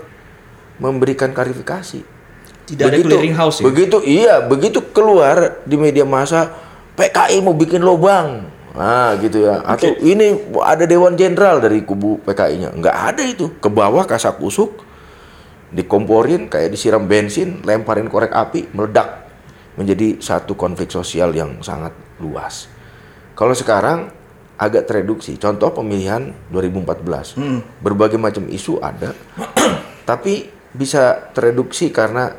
memberikan 0.80 1.36
klarifikasi. 1.36 2.02
Tidak 2.70 2.86
begitu, 2.86 3.06
ada 3.06 3.10
clearing 3.10 3.36
house 3.38 3.58
ya? 3.60 3.64
Begitu 3.66 3.98
iya, 4.06 4.36
begitu 4.46 4.80
keluar 4.94 5.62
di 5.66 5.76
media 5.76 6.06
massa 6.06 6.54
PKI 6.96 7.42
mau 7.42 7.54
bikin 7.54 7.82
lobang. 7.82 8.46
Nah 8.74 9.18
gitu 9.18 9.44
ya. 9.50 9.66
Atau 9.66 9.94
okay. 9.98 10.14
ini 10.14 10.38
ada 10.62 10.86
dewan 10.86 11.18
jenderal 11.18 11.60
dari 11.60 11.82
kubu 11.82 12.22
PKI-nya. 12.24 12.76
Nggak 12.78 12.96
ada 12.96 13.24
itu. 13.26 13.52
Ke 13.58 13.68
bawah 13.68 14.06
kasak 14.06 14.38
kusuk 14.38 14.86
dikomporin 15.70 16.50
kayak 16.50 16.74
disiram 16.74 17.06
bensin, 17.06 17.62
lemparin 17.62 18.10
korek 18.10 18.34
api, 18.34 18.74
meledak 18.74 19.30
menjadi 19.78 20.20
satu 20.20 20.58
konflik 20.58 20.90
sosial 20.92 21.32
yang 21.32 21.62
sangat 21.64 21.94
luas. 22.20 22.68
Kalau 23.38 23.56
sekarang 23.56 24.12
agak 24.60 24.92
tereduksi. 24.92 25.40
Contoh 25.40 25.72
pemilihan 25.72 26.36
2014. 26.52 27.40
Hmm. 27.40 27.60
Berbagai 27.80 28.20
macam 28.20 28.44
isu 28.52 28.84
ada, 28.84 29.16
tapi 30.10 30.52
bisa 30.76 31.32
tereduksi 31.32 31.90
karena 31.90 32.36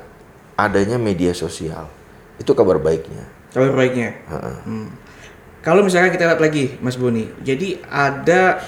adanya 0.55 1.01
media 1.01 1.33
sosial. 1.33 1.89
Itu 2.37 2.53
kabar 2.53 2.77
baiknya. 2.77 3.25
Kabar 3.51 3.73
baiknya. 3.73 4.21
Hmm. 4.29 4.93
Kalau 5.65 5.81
misalnya 5.81 6.13
kita 6.13 6.29
lihat 6.29 6.41
lagi, 6.41 6.77
Mas 6.85 6.97
Boni, 6.97 7.29
jadi 7.45 7.81
ada 7.89 8.63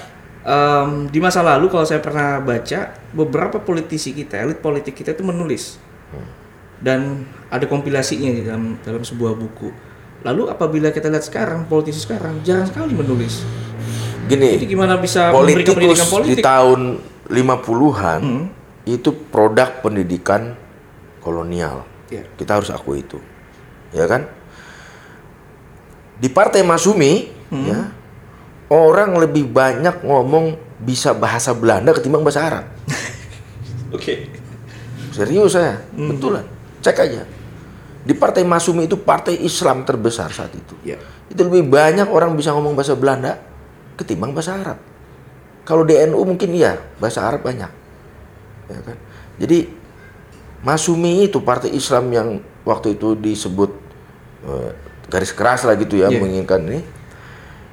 em, 0.45 1.09
di 1.09 1.17
masa 1.17 1.41
lalu 1.41 1.69
kalau 1.69 1.85
saya 1.87 2.01
pernah 2.03 2.37
baca 2.37 2.93
beberapa 3.13 3.57
politisi 3.61 4.13
kita, 4.13 4.41
elit 4.41 4.61
politik 4.61 4.93
kita 4.93 5.15
itu 5.17 5.25
menulis 5.25 5.81
dan 6.83 7.23
ada 7.47 7.63
kompilasinya 7.63 8.29
di 8.29 8.43
dalam 8.43 8.75
dalam 8.83 9.01
sebuah 9.07 9.39
buku. 9.39 9.71
Lalu 10.23 10.47
apabila 10.47 10.87
kita 10.89 11.11
lihat 11.11 11.27
sekarang 11.27 11.67
politisi 11.67 11.99
sekarang 11.99 12.39
jarang 12.41 12.63
sekali 12.63 12.95
menulis. 12.95 13.43
Jadi 14.23 14.55
Gini, 14.55 14.71
gimana 14.71 14.95
bisa 14.95 15.35
memberikan 15.35 15.75
pendidikan 15.75 15.75
politikus 15.75 16.07
politik? 16.07 16.39
di 16.39 16.41
tahun 16.41 16.79
50-an 17.27 18.21
Hmm. 18.23 18.45
itu 18.85 19.09
produk 19.27 19.83
pendidikan 19.83 20.55
kolonial. 21.19 21.83
Ya. 22.07 22.23
Kita 22.33 22.55
harus 22.55 22.71
akui 22.71 23.03
itu. 23.03 23.19
Ya 23.91 24.07
kan? 24.07 24.31
Di 26.15 26.31
Partai 26.31 26.63
Masumi 26.63 27.27
Hmm. 27.51 27.65
ya 27.67 27.79
orang 28.71 29.19
lebih 29.19 29.45
banyak 29.45 30.01
ngomong 30.01 30.55
bisa 30.79 31.11
bahasa 31.11 31.51
Belanda 31.51 31.91
ketimbang 31.91 32.23
bahasa 32.23 32.47
Arab. 32.47 32.65
Oke. 33.95 34.31
Serius 35.11 35.53
saya, 35.53 35.83
Hmm. 35.93 36.15
betulan. 36.15 36.47
Cek 36.79 36.97
aja. 36.97 37.21
Di 38.03 38.11
Partai 38.11 38.43
Masumi 38.43 38.83
itu 38.83 38.99
partai 38.99 39.39
Islam 39.39 39.87
terbesar 39.87 40.27
saat 40.35 40.51
itu. 40.51 40.75
Ya. 40.83 40.99
Itu 41.31 41.47
lebih 41.47 41.71
banyak 41.71 42.11
orang 42.11 42.35
bisa 42.35 42.51
ngomong 42.51 42.75
bahasa 42.75 42.99
Belanda 42.99 43.39
ketimbang 43.95 44.35
bahasa 44.35 44.59
Arab. 44.59 44.79
Kalau 45.63 45.87
di 45.87 45.95
NU 45.95 46.19
mungkin 46.27 46.51
iya, 46.51 46.75
bahasa 46.99 47.23
Arab 47.23 47.47
banyak. 47.47 47.71
Ya 48.67 48.79
kan? 48.83 48.97
Jadi 49.39 49.71
Masumi 50.63 51.27
itu 51.27 51.39
partai 51.39 51.71
Islam 51.71 52.11
yang 52.11 52.27
waktu 52.67 52.99
itu 52.99 53.15
disebut 53.15 53.71
eh, 54.47 54.71
garis 55.07 55.31
keras 55.31 55.63
lah 55.63 55.75
gitu 55.79 55.99
ya 55.99 56.11
Iya. 56.11 56.19
menginginkan 56.19 56.59
ini. 56.67 56.83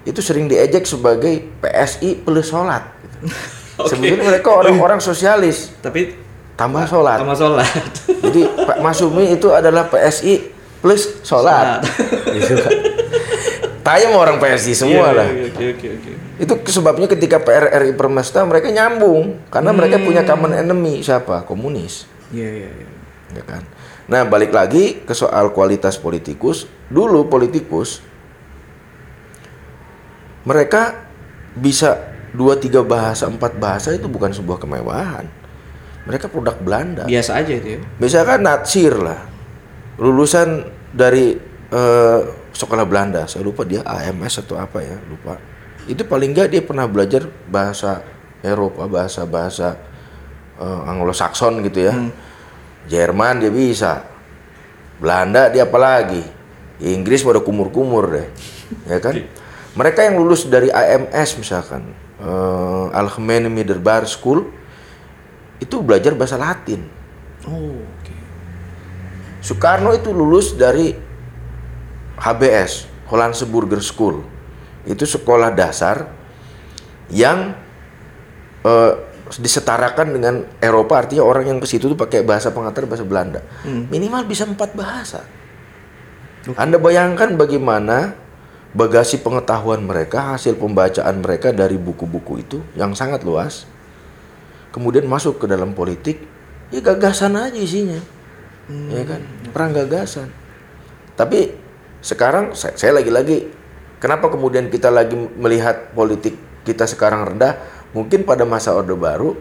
Itu 0.06 0.22
sering 0.22 0.46
diejek 0.46 0.86
sebagai 0.86 1.42
PSI 1.58 2.22
plus 2.22 2.50
sholat. 2.50 2.86
gitu. 3.02 3.18
Oke. 3.82 3.96
Sebenarnya 3.96 4.24
mereka 4.36 4.48
orang-orang 4.52 5.00
sosialis 5.00 5.72
Tapi 5.80 6.12
tambah 6.60 6.84
sholat. 6.84 7.16
sama 7.16 7.32
sholat. 7.32 7.72
Jadi 8.28 8.42
Pak 8.68 8.78
Masumi 8.84 9.32
itu 9.32 9.48
adalah 9.48 9.88
PSI 9.88 10.52
plus 10.84 11.24
sholat. 11.24 11.80
Gitu 12.36 12.54
kan. 12.60 12.72
Tayang 13.80 14.12
orang 14.12 14.36
PSI 14.36 14.76
semua 14.76 15.08
Iya, 15.08 15.16
lah. 15.16 15.26
iya, 15.32 15.48
Oke 15.48 15.64
oke 15.72 15.86
oke. 15.88 16.10
Itu 16.40 16.52
sebabnya 16.68 17.08
ketika 17.08 17.40
PRRI 17.40 17.96
Permesta 17.96 18.44
mereka 18.44 18.68
nyambung 18.68 19.40
karena 19.48 19.72
mereka 19.72 19.96
punya 19.96 20.20
common 20.24 20.52
enemy 20.52 21.00
siapa? 21.00 21.48
Komunis, 21.48 22.04
Iya 22.28 22.48
iya 22.64 22.70
iya. 22.76 22.88
ya 23.40 23.44
kan. 23.48 23.64
Nah, 24.10 24.26
balik 24.26 24.50
lagi 24.50 25.00
ke 25.00 25.14
soal 25.16 25.52
kualitas 25.52 25.96
politikus. 25.96 26.68
Dulu 26.90 27.28
politikus 27.30 28.04
mereka 30.42 31.06
bisa 31.52 32.10
dua 32.32 32.56
tiga 32.56 32.80
bahasa, 32.80 33.28
empat 33.28 33.56
bahasa 33.60 33.92
itu 33.92 34.08
bukan 34.08 34.32
sebuah 34.32 34.58
kemewahan. 34.60 35.28
Mereka 36.08 36.32
produk 36.32 36.56
Belanda. 36.56 37.04
Biasa 37.04 37.40
aja 37.40 37.52
itu 37.52 37.76
ya. 37.76 37.80
Misalkan 38.00 38.40
Natsir 38.40 38.94
lah, 38.96 39.20
lulusan 40.00 40.64
dari 40.90 41.36
eh, 41.70 42.20
sekolah 42.56 42.84
Belanda, 42.88 43.28
saya 43.28 43.44
lupa 43.44 43.68
dia 43.68 43.84
AMS 43.84 44.42
atau 44.44 44.56
apa 44.56 44.80
ya, 44.80 44.96
lupa. 45.06 45.36
Itu 45.84 46.04
paling 46.08 46.32
nggak 46.32 46.48
dia 46.52 46.62
pernah 46.64 46.88
belajar 46.88 47.28
bahasa 47.48 48.00
Eropa, 48.40 48.88
bahasa-bahasa 48.88 49.76
eh, 50.56 50.90
Anglo-Saxon 50.90 51.60
gitu 51.68 51.84
ya. 51.84 51.94
Jerman 52.88 53.44
dia 53.44 53.52
bisa, 53.52 54.08
Belanda 54.96 55.52
dia 55.52 55.68
apalagi, 55.68 56.24
Inggris 56.80 57.20
pada 57.20 57.44
kumur-kumur 57.44 58.08
deh, 58.08 58.26
ya 58.88 58.98
kan? 58.98 59.20
Mereka 59.76 60.02
yang 60.02 60.18
lulus 60.18 60.48
dari 60.48 60.72
AMS 60.72 61.38
misalkan, 61.38 61.92
eh, 62.18 62.86
Algemene 62.96 63.52
Middelbare 63.52 64.08
School, 64.08 64.48
itu 65.60 65.76
belajar 65.84 66.16
bahasa 66.16 66.40
Latin. 66.40 66.82
Oh 67.46 67.78
oke. 67.78 68.14
Soekarno 69.40 69.92
itu 69.96 70.12
lulus 70.12 70.56
dari 70.56 70.92
HBS, 72.20 72.88
Hollandseburger 73.08 73.80
School. 73.80 74.24
Itu 74.84 75.04
sekolah 75.04 75.52
dasar 75.52 76.08
yang 77.12 77.56
eh, 78.64 78.94
disetarakan 79.38 80.06
dengan 80.10 80.34
Eropa, 80.58 80.98
artinya 80.98 81.22
orang 81.22 81.46
yang 81.46 81.58
ke 81.62 81.66
situ 81.68 81.86
tuh 81.86 81.98
pakai 81.98 82.26
bahasa 82.26 82.50
pengantar 82.50 82.88
bahasa 82.90 83.06
Belanda. 83.06 83.40
Minimal 83.88 84.26
bisa 84.26 84.42
empat 84.48 84.74
bahasa. 84.74 85.22
Anda 86.56 86.80
bayangkan 86.80 87.36
bagaimana 87.36 88.16
bagasi 88.72 89.20
pengetahuan 89.20 89.84
mereka, 89.84 90.34
hasil 90.34 90.56
pembacaan 90.56 91.20
mereka 91.20 91.52
dari 91.52 91.76
buku-buku 91.76 92.32
itu 92.42 92.58
yang 92.74 92.96
sangat 92.96 93.22
luas. 93.22 93.68
Kemudian 94.70 95.06
masuk 95.06 95.42
ke 95.42 95.46
dalam 95.50 95.74
politik, 95.74 96.22
ya 96.70 96.78
gagasan 96.78 97.34
aja 97.34 97.58
isinya. 97.58 97.98
Ya 98.70 99.02
kan? 99.02 99.20
Perang 99.50 99.74
gagasan. 99.74 100.30
Tapi 101.18 101.50
sekarang 102.00 102.54
saya, 102.54 102.78
saya 102.78 102.94
lagi-lagi 102.96 103.50
kenapa 103.98 104.30
kemudian 104.30 104.70
kita 104.70 104.88
lagi 104.88 105.18
melihat 105.18 105.90
politik 105.92 106.38
kita 106.62 106.86
sekarang 106.86 107.34
rendah? 107.34 107.58
Mungkin 107.90 108.22
pada 108.22 108.46
masa 108.46 108.70
Orde 108.72 108.94
Baru 108.94 109.34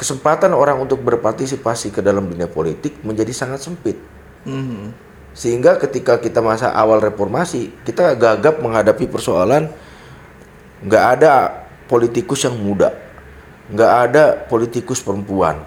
kesempatan 0.00 0.56
orang 0.56 0.80
untuk 0.80 1.04
berpartisipasi 1.04 1.92
ke 1.92 2.00
dalam 2.00 2.26
dunia 2.26 2.48
politik 2.48 3.04
menjadi 3.04 3.30
sangat 3.30 3.62
sempit. 3.62 4.00
Mhm. 4.48 5.12
Sehingga 5.32 5.80
ketika 5.80 6.20
kita 6.20 6.44
masa 6.44 6.72
awal 6.72 7.00
reformasi, 7.00 7.72
kita 7.84 8.16
gagap 8.16 8.60
menghadapi 8.60 9.08
persoalan 9.08 9.70
nggak 10.82 11.04
ada 11.16 11.64
politikus 11.86 12.42
yang 12.42 12.58
muda, 12.58 12.92
nggak 13.72 13.92
ada 14.08 14.24
politikus 14.46 15.00
perempuan, 15.00 15.64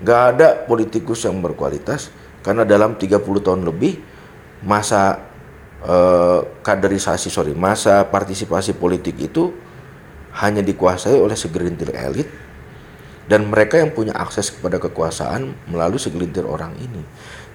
nggak 0.00 0.22
ada 0.32 0.46
politikus 0.64 1.26
yang 1.26 1.42
berkualitas 1.42 2.14
karena 2.46 2.62
dalam 2.62 2.94
30 2.94 3.18
tahun 3.42 3.66
lebih 3.66 3.98
masa 4.62 5.18
eh, 5.82 6.40
kaderisasi 6.62 7.28
sorry 7.28 7.52
masa 7.52 8.06
partisipasi 8.06 8.78
politik 8.78 9.18
itu 9.18 9.50
hanya 10.38 10.62
dikuasai 10.62 11.16
oleh 11.18 11.34
segelintir 11.34 11.90
elit 11.96 12.28
dan 13.26 13.50
mereka 13.50 13.82
yang 13.82 13.90
punya 13.90 14.14
akses 14.14 14.54
kepada 14.54 14.78
kekuasaan 14.78 15.54
melalui 15.66 15.98
segelintir 15.98 16.46
orang 16.46 16.78
ini. 16.78 17.02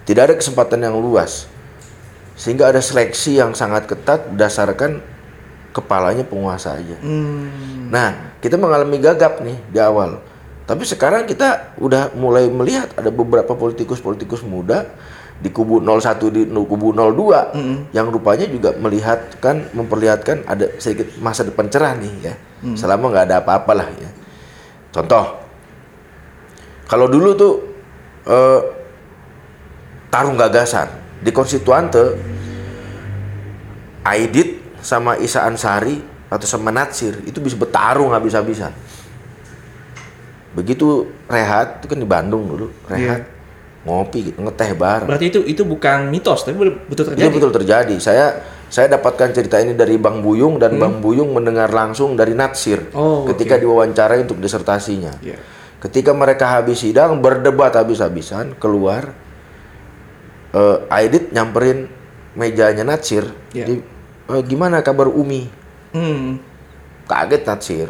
Tidak 0.04 0.20
ada 0.20 0.34
kesempatan 0.36 0.84
yang 0.84 0.96
luas. 1.00 1.48
Sehingga 2.36 2.68
ada 2.68 2.80
seleksi 2.80 3.40
yang 3.40 3.56
sangat 3.56 3.88
ketat 3.88 4.28
berdasarkan 4.32 5.00
kepalanya 5.72 6.22
penguasa 6.22 6.76
aja. 6.76 6.96
Hmm. 7.00 7.88
Nah, 7.88 8.36
kita 8.44 8.60
mengalami 8.60 9.00
gagap 9.00 9.40
nih 9.40 9.56
di 9.72 9.80
awal. 9.80 10.20
Tapi 10.62 10.86
sekarang 10.86 11.26
kita 11.26 11.74
udah 11.82 12.14
mulai 12.14 12.46
melihat 12.46 12.94
ada 12.94 13.10
beberapa 13.10 13.56
politikus-politikus 13.58 14.46
muda 14.46 14.86
di 15.42 15.50
kubu 15.50 15.82
01 15.82 16.22
di 16.30 16.46
kubu 16.54 16.94
02 16.94 17.90
yang 17.90 18.06
rupanya 18.14 18.46
juga 18.46 18.70
melihatkan 18.78 19.74
memperlihatkan 19.74 20.46
ada 20.46 20.70
sedikit 20.78 21.18
masa 21.18 21.42
depan 21.42 21.66
cerah 21.66 21.98
nih 21.98 22.14
ya. 22.22 22.34
Selama 22.78 23.10
nggak 23.10 23.26
ada 23.26 23.36
apa-apa 23.42 23.72
lah 23.74 23.88
ya. 23.90 24.10
Contoh, 24.94 25.24
kalau 26.86 27.10
dulu 27.10 27.34
tuh 27.34 27.54
eh, 28.30 28.60
tarung 30.14 30.38
gagasan 30.38 30.86
di 31.18 31.34
konstituante 31.34 32.30
Aidit 34.06 34.61
sama 34.82 35.16
Isa 35.16 35.46
Ansari 35.46 36.02
atau 36.26 36.44
sama 36.44 36.74
Natsir 36.74 37.22
itu 37.24 37.38
bisa 37.38 37.54
bertarung 37.54 38.10
habis-habisan. 38.10 38.74
Begitu 40.52 41.08
rehat 41.30 41.80
itu 41.80 41.86
kan 41.88 41.98
di 42.02 42.08
Bandung 42.08 42.44
dulu 42.44 42.66
rehat 42.90 43.24
ngopi 43.82 44.30
gitu 44.30 44.38
ngeteh 44.42 44.78
bareng. 44.78 45.08
Berarti 45.10 45.26
itu 45.32 45.40
itu 45.46 45.62
bukan 45.64 46.10
mitos 46.10 46.44
tapi 46.44 46.58
betul 46.86 47.14
terjadi. 47.14 47.26
Itu 47.26 47.34
betul 47.34 47.50
terjadi. 47.50 47.96
Saya 47.98 48.26
saya 48.72 48.88
dapatkan 48.88 49.36
cerita 49.36 49.60
ini 49.60 49.76
dari 49.76 50.00
Bang 50.00 50.24
Buyung 50.24 50.56
dan 50.56 50.80
Bang 50.80 51.04
Buyung 51.04 51.36
mendengar 51.36 51.68
langsung 51.68 52.16
dari 52.16 52.32
Natsir 52.32 52.88
Oh, 52.96 53.28
ketika 53.28 53.60
diwawancarai 53.60 54.24
untuk 54.24 54.40
disertasinya. 54.40 55.12
Iya. 55.20 55.36
Ketika 55.76 56.16
mereka 56.16 56.48
habis 56.48 56.80
sidang 56.80 57.20
berdebat 57.20 57.76
habis-habisan 57.76 58.56
keluar 58.56 59.12
eh 60.56 60.78
Aidit 60.88 61.34
nyamperin 61.36 61.90
mejanya 62.32 62.86
Natsir. 62.86 63.28
Iya. 63.52 63.66
Di, 63.68 63.74
"Eh, 64.30 64.42
gimana 64.46 64.84
kabar 64.84 65.10
Umi? 65.10 65.50
Hmm. 65.92 66.38
Kaget 67.08 67.42
Natsir. 67.42 67.88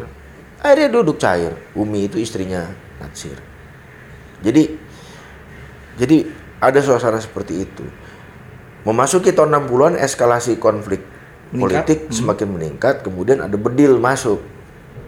Akhirnya 0.63 0.89
duduk 0.89 1.19
cair. 1.19 1.53
Umi 1.75 2.07
itu 2.07 2.17
istrinya 2.17 2.71
Natsir. 2.97 3.35
Jadi 4.43 4.75
jadi 5.99 6.27
ada 6.63 6.79
suasana 6.79 7.19
seperti 7.21 7.67
itu. 7.67 7.85
Memasuki 8.83 9.31
tahun 9.31 9.63
60-an 9.63 9.95
eskalasi 9.95 10.59
konflik 10.59 10.99
Meningkat? 11.53 11.85
politik 11.87 11.99
semakin 12.11 12.47
meningkat, 12.49 12.95
kemudian 13.05 13.39
ada 13.39 13.55
bedil 13.55 14.01
masuk. 14.01 14.41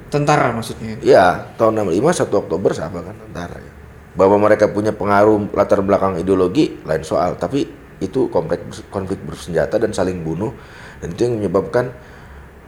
Tentara 0.08 0.54
maksudnya. 0.54 0.96
Ya, 1.04 1.52
tahun 1.60 1.84
65 1.84 2.30
1 2.32 2.42
Oktober 2.46 2.72
sama 2.72 3.04
kan 3.04 3.16
tentara 3.18 3.58
ya. 3.60 3.74
Bahwa 4.16 4.40
mereka 4.40 4.72
punya 4.72 4.96
pengaruh 4.96 5.52
latar 5.52 5.84
belakang 5.84 6.16
ideologi 6.22 6.80
lain 6.88 7.04
soal, 7.04 7.36
tapi 7.36 7.68
itu 8.00 8.32
konflik 8.32 8.64
konflik 8.92 9.20
bersenjata 9.24 9.80
dan 9.80 9.92
saling 9.92 10.24
bunuh 10.24 10.52
dan 11.00 11.08
itu 11.12 11.22
yang 11.26 11.36
menyebabkan 11.40 11.86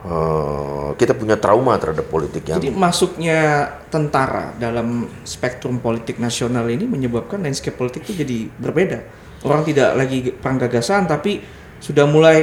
eh, 0.04 0.88
kita 0.94 1.12
punya 1.14 1.36
trauma 1.36 1.74
terhadap 1.76 2.06
politik 2.06 2.46
yang 2.46 2.58
Jadi 2.58 2.70
masuknya 2.70 3.38
tentara 3.88 4.54
dalam 4.56 5.08
spektrum 5.22 5.78
politik 5.78 6.18
nasional 6.18 6.66
ini 6.68 6.86
menyebabkan 6.86 7.42
landscape 7.42 7.74
politik 7.74 8.06
itu 8.06 8.22
jadi 8.22 8.38
berbeda. 8.58 8.98
Orang 9.42 9.62
tidak 9.62 9.94
lagi 9.94 10.34
perang 10.34 10.58
gagasan 10.58 11.06
tapi 11.06 11.38
sudah 11.78 12.06
mulai 12.10 12.42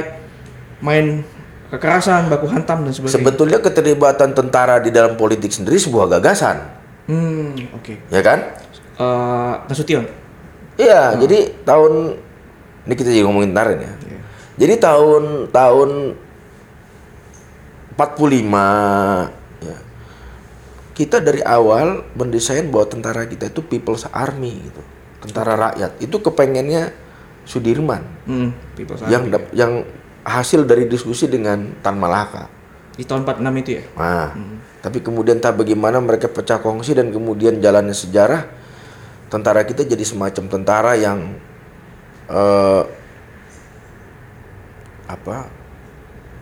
main 0.80 1.20
kekerasan, 1.68 2.30
baku 2.30 2.46
hantam 2.48 2.86
dan 2.86 2.92
sebagainya. 2.94 3.16
sebetulnya 3.20 3.58
keterlibatan 3.60 4.32
tentara 4.32 4.78
di 4.78 4.88
dalam 4.88 5.18
politik 5.18 5.50
sendiri 5.50 5.76
sebuah 5.76 6.06
gagasan, 6.16 6.62
Hmm, 7.10 7.52
oke. 7.74 8.06
ya 8.08 8.22
kan? 8.22 8.38
Eh, 8.96 9.54
Nasution. 9.68 10.06
Iya, 10.76 11.16
jadi 11.20 11.52
tahun 11.64 12.16
ini 12.86 12.94
kita 12.94 13.10
juga 13.12 13.24
ngomongin 13.28 13.50
tentara 13.52 13.70
ya. 13.76 13.92
Iya. 13.92 14.15
Jadi 14.56 14.74
tahun 14.76 15.52
tahun 15.52 15.90
45 17.94 19.32
ya. 19.62 19.78
Kita 20.92 21.20
dari 21.20 21.40
awal 21.40 22.08
mendesain 22.12 22.68
bahwa 22.68 22.86
tentara 22.88 23.24
kita 23.24 23.48
itu 23.48 23.60
people's 23.60 24.08
army 24.10 24.64
gitu. 24.64 24.82
Tentara 25.20 25.56
rakyat. 25.56 26.00
Itu 26.00 26.20
kepengennya 26.20 26.92
Sudirman 27.46 28.02
Hmm, 28.26 28.50
yang 29.06 29.30
Army. 29.30 29.38
yang 29.54 29.72
hasil 30.26 30.66
dari 30.66 30.90
diskusi 30.90 31.30
dengan 31.30 31.78
Tan 31.78 31.94
Malaka. 31.94 32.50
di 32.96 33.04
tahun 33.04 33.22
46 33.22 33.60
itu 33.60 33.70
ya. 33.76 33.84
Nah, 33.92 34.32
tapi 34.80 35.04
kemudian 35.04 35.36
tak 35.36 35.54
bagaimana 35.54 36.00
mereka 36.00 36.26
pecah 36.26 36.56
kongsi 36.56 36.96
dan 36.96 37.12
kemudian 37.12 37.60
jalannya 37.60 37.92
sejarah 37.92 38.48
tentara 39.28 39.60
kita 39.62 39.84
jadi 39.84 40.00
semacam 40.00 40.44
tentara 40.48 40.96
yang 40.96 41.36
eh, 42.26 42.82
apa 45.06 45.46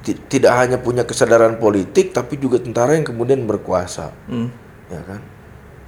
ti- 0.01 0.21
tidak 0.29 0.53
hanya 0.57 0.77
punya 0.77 1.05
kesadaran 1.05 1.57
politik 1.57 2.13
tapi 2.13 2.37
juga 2.37 2.61
tentara 2.61 2.97
yang 2.97 3.05
kemudian 3.05 3.45
berkuasa, 3.45 4.13
Hmm. 4.29 4.49
ya 4.89 5.01
kan? 5.05 5.21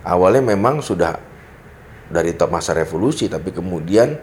Awalnya 0.06 0.54
memang 0.54 0.80
sudah 0.80 1.18
dari 2.06 2.32
top 2.32 2.54
masa 2.54 2.70
revolusi 2.72 3.26
tapi 3.26 3.50
kemudian 3.50 4.14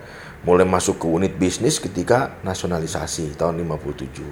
mulai 0.43 0.63
masuk 0.63 1.03
ke 1.03 1.07
unit 1.07 1.35
bisnis 1.35 1.79
ketika 1.79 2.39
nasionalisasi 2.41 3.35
tahun 3.35 3.59
57 3.59 4.23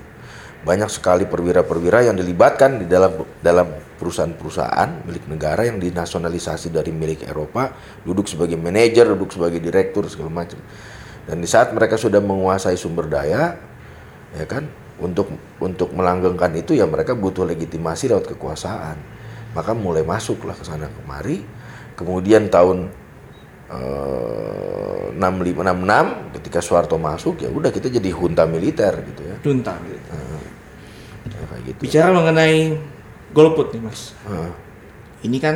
banyak 0.62 0.88
sekali 0.93 1.25
perwira-perwira 1.25 2.05
yang 2.05 2.15
dilibatkan 2.15 2.79
di 2.79 2.86
dalam 2.86 3.25
dalam 3.41 3.67
perusahaan-perusahaan 3.97 5.10
milik 5.10 5.25
negara 5.25 5.65
yang 5.65 5.81
dinasionalisasi 5.81 6.69
dari 6.69 6.93
milik 6.93 7.25
Eropa, 7.25 7.73
duduk 8.05 8.29
sebagai 8.29 8.62
manajer, 8.62 9.10
duduk 9.10 9.34
sebagai 9.34 9.57
direktur 9.57 10.05
segala 10.05 10.29
macam. 10.45 10.62
Dan 11.25 11.41
di 11.41 11.49
saat 11.49 11.73
mereka 11.73 11.97
sudah 11.97 12.21
menguasai 12.21 12.77
sumber 12.77 13.10
daya, 13.10 13.57
ya 14.36 14.46
kan, 14.48 14.67
untuk 15.02 15.34
untuk 15.60 15.91
melanggengkan 15.98 16.54
itu 16.56 16.78
ya 16.78 16.86
mereka 16.86 17.17
butuh 17.17 17.44
legitimasi 17.48 18.12
lewat 18.13 18.32
kekuasaan. 18.38 18.98
Maka 19.52 19.76
mulai 19.76 20.06
masuklah 20.06 20.56
ke 20.56 20.63
sana 20.63 20.88
kemari. 20.88 21.44
Kemudian 21.98 22.48
tahun 22.48 22.88
eh, 23.67 25.12
65 25.17 25.62
66 25.62 26.36
ketika 26.39 26.60
Soeharto 26.63 26.96
masuk 26.96 27.44
ya 27.44 27.50
udah 27.52 27.70
kita 27.70 27.91
jadi 27.91 28.10
junta 28.10 28.48
militer 28.48 28.94
gitu 29.04 29.22
ya. 29.28 29.36
Dunta 29.44 29.76
gitu. 29.84 30.10
Ya, 31.28 31.44
kayak 31.50 31.63
gitu. 31.67 31.80
Bicara 31.84 32.10
mengenai 32.15 32.78
golput 33.36 33.76
nih 33.76 33.82
Mas. 33.84 34.15
Heeh. 34.26 34.52
Ini 35.28 35.38
kan 35.38 35.56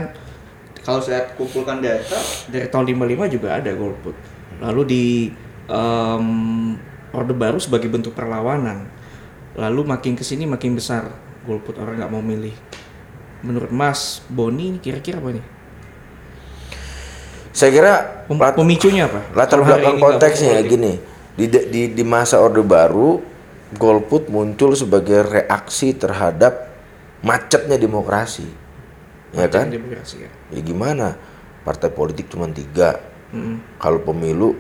kalau 0.86 1.02
saya 1.02 1.34
kumpulkan 1.34 1.82
data 1.82 2.20
dari 2.52 2.70
tahun 2.70 2.86
55 2.94 3.34
juga 3.34 3.58
ada 3.58 3.72
golput. 3.74 4.16
Lalu 4.62 4.82
di 4.86 5.06
em, 5.66 6.28
Orde 7.16 7.32
Baru 7.32 7.58
sebagai 7.58 7.88
bentuk 7.88 8.12
perlawanan. 8.12 8.92
Lalu 9.56 9.88
makin 9.88 10.20
ke 10.20 10.24
sini 10.28 10.44
makin 10.44 10.76
besar 10.76 11.08
golput 11.48 11.80
orang 11.80 11.96
nggak 12.04 12.12
mau 12.12 12.20
milih. 12.20 12.52
Menurut 13.46 13.72
Mas 13.72 14.20
Boni 14.28 14.76
kira-kira 14.84 15.24
apa 15.24 15.32
nih? 15.32 15.46
Saya 17.56 17.72
kira 17.72 17.94
Pem- 18.28 18.56
Pemicunya 18.60 19.08
apa? 19.08 19.24
latar 19.32 19.64
belakang 19.64 19.96
konteksnya 19.96 20.60
ya 20.60 20.64
gini. 20.68 21.00
Di, 21.40 21.48
di 21.48 21.82
di 21.96 22.04
masa 22.04 22.40
Orde 22.44 22.60
Baru, 22.64 23.24
golput 23.80 24.28
muncul 24.28 24.76
sebagai 24.76 25.24
reaksi 25.24 25.96
terhadap 25.96 26.68
macetnya 27.24 27.80
demokrasi. 27.80 28.48
Ya 29.32 29.48
kan? 29.48 29.72
Demokrasi 29.72 30.28
ya. 30.28 30.32
Ya 30.52 30.60
gimana? 30.64 31.16
Partai 31.64 31.92
politik 31.92 32.28
cuma 32.28 32.48
tiga. 32.52 33.00
Mm-mm. 33.32 33.80
Kalau 33.80 34.00
pemilu 34.04 34.56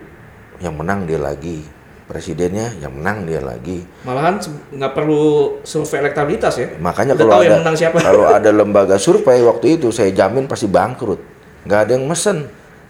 yang 0.59 0.75
menang 0.75 1.03
dia 1.07 1.19
lagi, 1.19 1.63
presidennya 2.05 2.69
yang 2.77 2.93
menang 2.93 3.25
dia 3.25 3.41
lagi. 3.41 3.81
Malahan 4.05 4.37
nggak 4.71 4.93
perlu 4.93 5.23
survei 5.61 6.01
elektabilitas 6.01 6.53
ya. 6.55 6.67
Makanya 6.77 7.17
Udah 7.17 7.25
kalau 7.25 7.35
ada 7.35 7.47
yang 7.47 7.61
menang 7.65 7.75
siapa. 7.75 7.97
kalau 7.97 8.25
ada 8.37 8.49
lembaga 8.49 8.95
survei 8.95 9.41
waktu 9.41 9.77
itu 9.77 9.89
saya 9.89 10.09
jamin 10.09 10.45
pasti 10.45 10.65
bangkrut. 10.65 11.17
Nggak 11.65 11.79
ada 11.81 11.91
yang 11.97 12.05
mesen. 12.05 12.45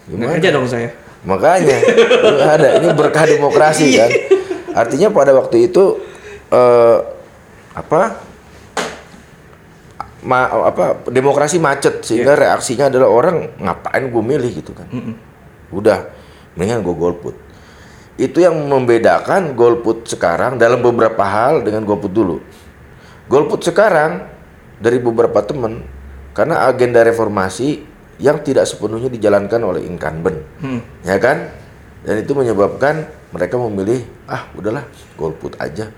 Nggak 0.06 0.12
Gimana? 0.12 0.34
kerja 0.36 0.50
dong 0.52 0.68
saya. 0.68 0.90
Makanya 1.24 1.78
nggak 2.36 2.52
ada 2.54 2.68
ini 2.78 2.88
berkah 2.92 3.26
demokrasi 3.26 3.88
kan. 3.96 4.12
Artinya 4.76 5.08
pada 5.10 5.32
waktu 5.32 5.72
itu 5.72 6.04
eh, 6.52 6.98
apa 7.72 8.20
ma, 10.22 10.40
apa 10.68 11.06
demokrasi 11.08 11.58
macet 11.58 12.02
sehingga 12.02 12.34
Iya. 12.34 12.42
reaksinya 12.50 12.86
adalah 12.90 13.08
orang 13.08 13.48
ngapain 13.58 14.04
gue 14.06 14.24
milih 14.26 14.52
gitu 14.56 14.76
kan. 14.76 14.88
Udah 15.70 16.10
mendingan 16.54 16.82
gue 16.82 16.96
golput. 16.96 17.36
Itu 18.16 18.40
yang 18.40 18.56
membedakan 18.56 19.60
golput 19.60 20.08
sekarang 20.08 20.56
dalam 20.56 20.80
beberapa 20.80 21.22
hal 21.24 21.68
dengan 21.68 21.84
golput 21.84 22.12
dulu. 22.12 22.40
Golput 23.28 23.60
sekarang 23.66 24.24
dari 24.80 25.00
beberapa 25.00 25.40
teman 25.44 25.84
karena 26.36 26.68
agenda 26.68 27.00
reformasi 27.04 27.84
yang 28.20 28.40
tidak 28.44 28.68
sepenuhnya 28.68 29.12
dijalankan 29.12 29.60
oleh 29.64 29.84
incumbent 29.88 30.40
Hmm. 30.64 30.80
ya 31.04 31.20
kan 31.20 31.52
dan 32.08 32.16
itu 32.22 32.32
menyebabkan 32.32 33.08
mereka 33.36 33.56
memilih 33.60 34.04
ah 34.28 34.48
udahlah 34.56 34.88
golput 35.20 35.56
aja 35.60 35.92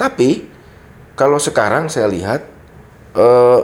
tapi 0.00 0.48
kalau 1.16 1.36
sekarang 1.36 1.92
saya 1.92 2.08
lihat 2.08 2.40
eh, 3.16 3.60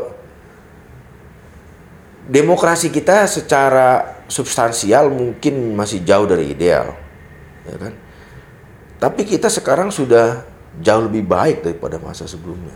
demokrasi 2.28 2.92
kita 2.92 3.24
secara 3.24 4.20
substansial 4.28 5.08
mungkin 5.08 5.72
masih 5.72 6.04
jauh 6.04 6.28
dari 6.28 6.52
ideal 6.52 6.96
ya 7.70 7.78
kan? 7.78 7.94
Tapi 9.00 9.22
kita 9.24 9.48
sekarang 9.48 9.88
sudah 9.94 10.44
jauh 10.82 11.06
lebih 11.06 11.24
baik 11.24 11.62
daripada 11.64 11.96
masa 12.02 12.26
sebelumnya. 12.26 12.74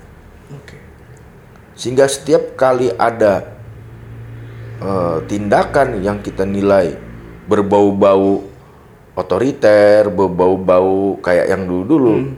Oke. 0.54 0.76
sehingga 1.74 2.06
setiap 2.06 2.54
kali 2.54 2.92
ada 2.94 3.58
eh, 4.78 5.18
tindakan 5.26 5.98
yang 6.04 6.22
kita 6.22 6.46
nilai 6.46 6.94
berbau-bau 7.50 8.46
otoriter, 9.14 10.10
berbau-bau 10.10 11.18
kayak 11.22 11.50
yang 11.50 11.66
dulu-dulu, 11.66 12.34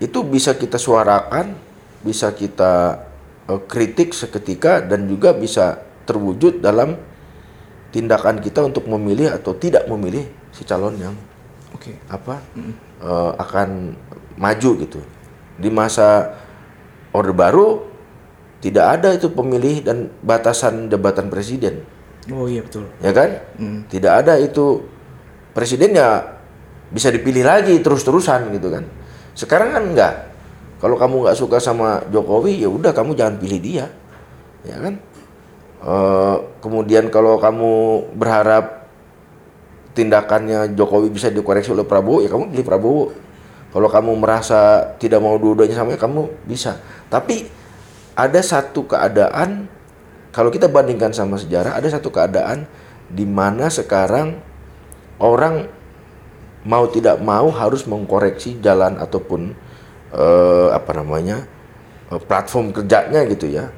itu 0.00 0.18
bisa 0.24 0.56
kita 0.56 0.80
suarakan, 0.80 1.56
bisa 2.00 2.32
kita 2.32 3.04
eh, 3.50 3.60
kritik 3.68 4.16
seketika 4.16 4.80
dan 4.80 5.04
juga 5.04 5.36
bisa 5.36 5.84
terwujud 6.08 6.64
dalam 6.64 6.96
tindakan 7.90 8.40
kita 8.40 8.64
untuk 8.64 8.86
memilih 8.86 9.34
atau 9.34 9.52
tidak 9.58 9.84
memilih 9.90 10.24
si 10.54 10.62
calon 10.64 10.96
yang 10.96 11.14
Oke. 11.80 11.96
apa 12.12 12.44
eh, 13.00 13.32
akan 13.40 13.96
maju 14.36 14.70
gitu. 14.84 15.00
Di 15.56 15.72
masa 15.72 16.36
orde 17.16 17.32
baru 17.32 17.88
tidak 18.60 19.00
ada 19.00 19.16
itu 19.16 19.32
pemilih 19.32 19.80
dan 19.80 20.12
batasan 20.20 20.92
jabatan 20.92 21.32
presiden. 21.32 21.80
Oh 22.28 22.44
iya 22.44 22.60
betul. 22.60 22.84
ya 23.00 23.16
kan? 23.16 23.40
Hmm. 23.56 23.88
tidak 23.88 24.12
ada 24.24 24.36
itu. 24.36 24.84
Presiden 25.56 25.96
ya 25.96 26.36
bisa 26.92 27.08
dipilih 27.08 27.42
lagi 27.42 27.80
terus-terusan 27.80 28.52
gitu 28.52 28.68
kan. 28.68 28.84
Sekarang 29.32 29.72
kan 29.72 29.82
enggak. 29.88 30.14
Kalau 30.84 31.00
kamu 31.00 31.24
nggak 31.24 31.38
suka 31.40 31.56
sama 31.56 32.04
Jokowi 32.12 32.60
ya 32.60 32.68
udah 32.68 32.92
kamu 32.92 33.16
jangan 33.16 33.40
pilih 33.40 33.60
dia. 33.64 33.88
Ya 34.68 34.76
kan? 34.76 35.00
Eh, 35.80 36.36
kemudian 36.60 37.08
kalau 37.08 37.40
kamu 37.40 38.04
berharap 38.12 38.79
tindakannya 39.94 40.74
Jokowi 40.78 41.10
bisa 41.10 41.28
dikoreksi 41.30 41.74
oleh 41.74 41.86
Prabowo 41.86 42.22
ya 42.22 42.30
kamu 42.30 42.54
pilih 42.54 42.66
Prabowo. 42.66 43.04
Kalau 43.70 43.86
kamu 43.86 44.18
merasa 44.18 44.82
tidak 44.98 45.22
mau 45.22 45.38
dua-duanya 45.38 45.78
sama 45.78 45.94
ya 45.94 46.00
kamu 46.00 46.26
bisa. 46.46 46.82
Tapi 47.06 47.46
ada 48.18 48.40
satu 48.42 48.86
keadaan 48.86 49.70
kalau 50.34 50.50
kita 50.50 50.66
bandingkan 50.66 51.14
sama 51.14 51.38
sejarah 51.38 51.78
ada 51.78 51.86
satu 51.90 52.10
keadaan 52.10 52.66
di 53.10 53.26
mana 53.26 53.66
sekarang 53.70 54.38
orang 55.18 55.66
mau 56.62 56.86
tidak 56.90 57.18
mau 57.18 57.50
harus 57.50 57.86
mengkoreksi 57.86 58.62
jalan 58.62 58.98
ataupun 58.98 59.54
eh, 60.14 60.68
apa 60.70 60.90
namanya 60.94 61.46
eh, 62.10 62.20
platform 62.22 62.74
kerjanya 62.74 63.26
gitu 63.26 63.50
ya. 63.50 63.70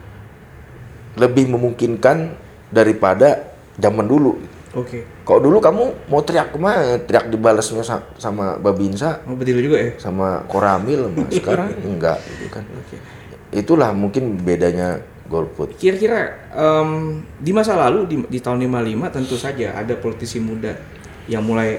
Lebih 1.17 1.53
memungkinkan 1.53 2.33
daripada 2.73 3.53
zaman 3.77 4.09
dulu. 4.09 4.41
Oke. 4.73 5.05
Kalau 5.29 5.41
dulu 5.45 5.61
kamu 5.61 6.09
mau 6.09 6.25
teriak 6.25 6.49
ke 6.49 6.57
mana? 6.57 6.97
Teriak 6.97 7.29
dibalasnya 7.29 7.85
sa- 7.85 8.09
sama 8.17 8.57
Babinsa, 8.57 9.21
Oh, 9.29 9.37
betul 9.37 9.61
juga 9.61 9.77
ya. 9.77 9.93
sama 10.01 10.41
Koramil, 10.49 11.13
sama 11.13 11.29
sekarang 11.39 11.69
enggak 11.85 12.17
gitu 12.25 12.49
kan. 12.49 12.65
Oke. 12.73 12.97
Itulah 13.53 13.93
mungkin 13.93 14.41
bedanya 14.41 14.97
golput. 15.29 15.77
Kira-kira 15.77 16.49
em, 16.51 17.21
di 17.37 17.53
masa 17.53 17.77
lalu 17.77 18.09
di, 18.09 18.17
di 18.29 18.39
tahun 18.41 18.65
55 18.65 19.13
tentu 19.13 19.37
saja 19.37 19.77
ada 19.77 19.93
politisi 19.93 20.41
muda 20.41 20.73
yang 21.29 21.45
mulai 21.45 21.77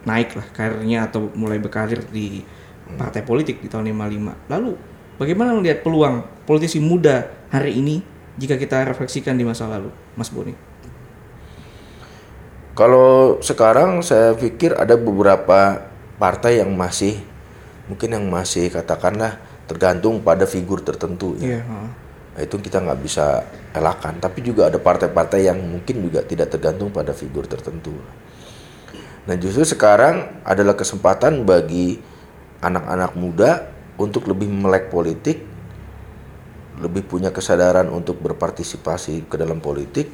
naik 0.00 0.32
lah 0.32 0.46
karirnya 0.54 1.10
atau 1.10 1.28
mulai 1.34 1.58
berkarir 1.58 2.00
di 2.08 2.46
partai 2.90 3.26
politik 3.26 3.58
di 3.58 3.66
tahun 3.66 3.90
55. 3.90 4.46
Lalu 4.50 4.70
bagaimana 5.18 5.50
melihat 5.52 5.82
peluang 5.82 6.22
politisi 6.46 6.78
muda 6.78 7.26
hari 7.50 7.74
ini 7.74 8.06
jika 8.38 8.54
kita 8.54 8.86
refleksikan 8.86 9.34
di 9.34 9.42
masa 9.42 9.66
lalu, 9.66 9.90
Mas 10.14 10.30
Boni? 10.30 10.69
Kalau 12.78 13.42
sekarang 13.42 14.00
saya 14.00 14.32
pikir 14.34 14.78
ada 14.78 14.94
beberapa 14.94 15.84
partai 16.16 16.62
yang 16.62 16.72
masih 16.76 17.18
mungkin 17.90 18.14
yang 18.14 18.24
masih 18.30 18.70
katakanlah 18.70 19.42
tergantung 19.66 20.22
pada 20.22 20.46
figur 20.46 20.82
tertentu 20.82 21.34
ya. 21.38 21.58
Iya. 21.58 21.60
heeh. 21.66 21.90
Nah, 22.30 22.40
itu 22.46 22.56
kita 22.62 22.78
nggak 22.78 23.00
bisa 23.02 23.42
elakkan. 23.74 24.16
Tapi 24.22 24.38
juga 24.40 24.70
ada 24.70 24.78
partai-partai 24.78 25.50
yang 25.50 25.58
mungkin 25.58 25.98
juga 26.06 26.22
tidak 26.22 26.54
tergantung 26.54 26.94
pada 26.94 27.10
figur 27.10 27.44
tertentu. 27.50 27.92
Nah 29.28 29.36
justru 29.36 29.66
sekarang 29.66 30.42
adalah 30.46 30.72
kesempatan 30.78 31.44
bagi 31.44 32.00
anak-anak 32.64 33.12
muda 33.18 33.68
untuk 34.00 34.24
lebih 34.26 34.48
melek 34.48 34.88
politik, 34.88 35.44
lebih 36.80 37.04
punya 37.04 37.28
kesadaran 37.28 37.92
untuk 37.92 38.16
berpartisipasi 38.24 39.28
ke 39.28 39.36
dalam 39.36 39.60
politik, 39.60 40.08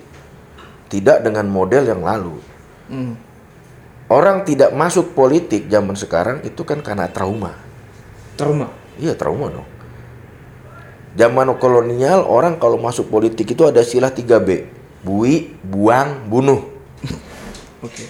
tidak 0.87 1.23
dengan 1.23 1.47
model 1.51 1.83
yang 1.87 2.03
lalu. 2.03 2.37
Hmm. 2.87 3.15
Orang 4.07 4.47
tidak 4.47 4.71
masuk 4.71 5.19
politik 5.19 5.67
zaman 5.67 5.99
sekarang 5.99 6.39
itu 6.47 6.63
kan 6.63 6.79
karena 6.79 7.11
trauma. 7.11 7.59
Trauma. 8.39 8.71
Iya 9.03 9.19
trauma 9.19 9.51
dong. 9.51 9.69
Zaman 11.17 11.49
kolonial 11.59 12.23
orang 12.23 12.61
kalau 12.61 12.79
masuk 12.79 13.11
politik 13.11 13.51
itu 13.51 13.67
ada 13.67 13.83
istilah 13.83 14.15
3B. 14.15 14.69
Bui, 15.03 15.59
buang, 15.65 16.29
bunuh. 16.31 16.61
Oke. 17.87 18.05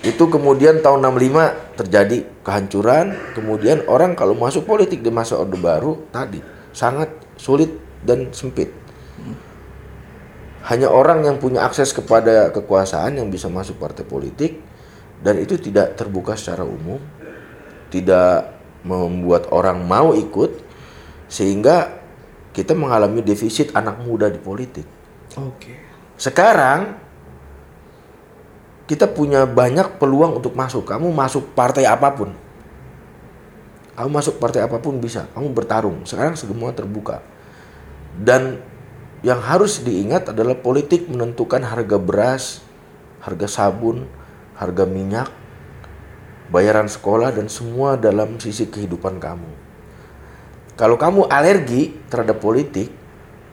Itu 0.00 0.32
kemudian 0.32 0.80
tahun 0.80 1.04
65 1.06 1.78
terjadi 1.84 2.18
kehancuran. 2.40 3.06
Kemudian 3.36 3.84
orang 3.86 4.16
kalau 4.16 4.32
masuk 4.34 4.64
politik 4.64 5.04
di 5.04 5.12
masa 5.12 5.36
Orde 5.38 5.60
Baru 5.60 6.08
tadi 6.10 6.40
sangat 6.72 7.12
sulit 7.36 7.70
dan 8.02 8.32
sempit. 8.32 8.72
Hanya 10.68 10.92
orang 10.92 11.24
yang 11.24 11.40
punya 11.40 11.64
akses 11.64 11.96
kepada 11.96 12.52
kekuasaan 12.52 13.16
yang 13.16 13.32
bisa 13.32 13.48
masuk 13.48 13.80
partai 13.80 14.04
politik 14.04 14.60
dan 15.24 15.40
itu 15.40 15.56
tidak 15.56 15.96
terbuka 15.96 16.36
secara 16.36 16.64
umum, 16.64 17.00
tidak 17.88 18.56
membuat 18.84 19.48
orang 19.52 19.84
mau 19.84 20.12
ikut 20.12 20.60
sehingga 21.32 22.00
kita 22.50 22.74
mengalami 22.74 23.24
defisit 23.24 23.72
anak 23.72 24.02
muda 24.04 24.28
di 24.28 24.40
politik. 24.40 24.84
Oke. 25.38 25.72
Sekarang 26.20 26.98
kita 28.90 29.06
punya 29.06 29.46
banyak 29.46 30.02
peluang 30.02 30.42
untuk 30.42 30.58
masuk. 30.58 30.82
Kamu 30.82 31.14
masuk 31.14 31.54
partai 31.54 31.86
apa 31.86 32.10
pun. 32.10 32.34
Kamu 33.94 34.10
masuk 34.10 34.42
partai 34.42 34.66
apa 34.66 34.82
pun 34.82 34.98
bisa. 34.98 35.30
Kamu 35.30 35.54
bertarung. 35.54 36.02
Sekarang 36.02 36.34
semua 36.34 36.74
terbuka. 36.74 37.22
Dan 38.18 38.58
yang 39.20 39.40
harus 39.40 39.84
diingat 39.84 40.32
adalah 40.32 40.56
politik 40.56 41.08
menentukan 41.08 41.60
harga 41.60 41.96
beras, 42.00 42.64
harga 43.20 43.46
sabun, 43.48 44.08
harga 44.56 44.84
minyak, 44.88 45.28
bayaran 46.48 46.88
sekolah 46.88 47.32
dan 47.36 47.52
semua 47.52 48.00
dalam 48.00 48.40
sisi 48.40 48.64
kehidupan 48.68 49.20
kamu. 49.20 49.50
Kalau 50.80 50.96
kamu 50.96 51.28
alergi 51.28 51.92
terhadap 52.08 52.40
politik 52.40 52.88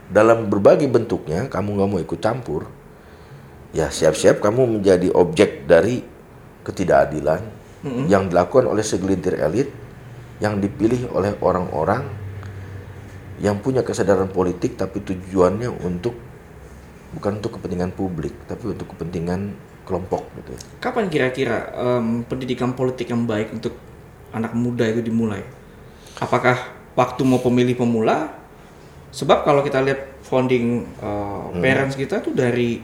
dalam 0.07 0.47
berbagai 0.47 0.87
bentuknya, 0.87 1.51
kamu 1.51 1.75
nggak 1.75 1.89
mau 1.91 1.99
ikut 1.99 2.19
campur, 2.23 2.71
ya 3.75 3.91
siap-siap 3.91 4.39
kamu 4.39 4.79
menjadi 4.79 5.11
objek 5.11 5.67
dari 5.67 5.99
ketidakadilan 6.63 7.43
yang 8.07 8.27
dilakukan 8.27 8.67
oleh 8.67 8.83
segelintir 8.83 9.39
elit 9.39 9.71
yang 10.39 10.59
dipilih 10.59 11.11
oleh 11.11 11.35
orang-orang 11.39 12.03
yang 13.37 13.61
punya 13.61 13.85
kesadaran 13.85 14.29
politik 14.33 14.77
tapi 14.77 15.01
tujuannya 15.05 15.69
untuk 15.85 16.17
bukan 17.13 17.41
untuk 17.41 17.57
kepentingan 17.57 17.93
publik 17.93 18.33
tapi 18.49 18.73
untuk 18.73 18.89
kepentingan 18.97 19.53
kelompok 19.87 20.27
gitu. 20.41 20.57
ya. 20.57 20.59
Kapan 20.83 21.07
kira-kira 21.07 21.71
em, 21.73 22.27
pendidikan 22.27 22.75
politik 22.75 23.07
yang 23.07 23.23
baik 23.23 23.55
untuk 23.55 23.77
anak 24.35 24.51
muda 24.51 24.83
itu 24.89 24.99
dimulai? 24.99 25.41
Apakah 26.19 26.57
waktu 26.97 27.21
mau 27.23 27.39
pemilih 27.39 27.77
pemula? 27.77 28.35
Sebab 29.15 29.47
kalau 29.47 29.63
kita 29.63 29.79
lihat 29.79 30.19
founding 30.27 30.83
uh, 30.99 31.47
parents 31.63 31.95
kita 31.95 32.19
tuh 32.19 32.35
dari 32.35 32.83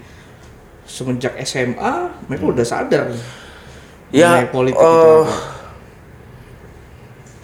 semenjak 0.87 1.35
SMA 1.43 2.25
mereka 2.31 2.45
udah 2.47 2.65
sadar 2.65 3.11
Ya, 4.13 4.45
politik 4.45 4.77
itu 4.77 4.85
eh, 4.85 5.25
apa. 5.25 5.35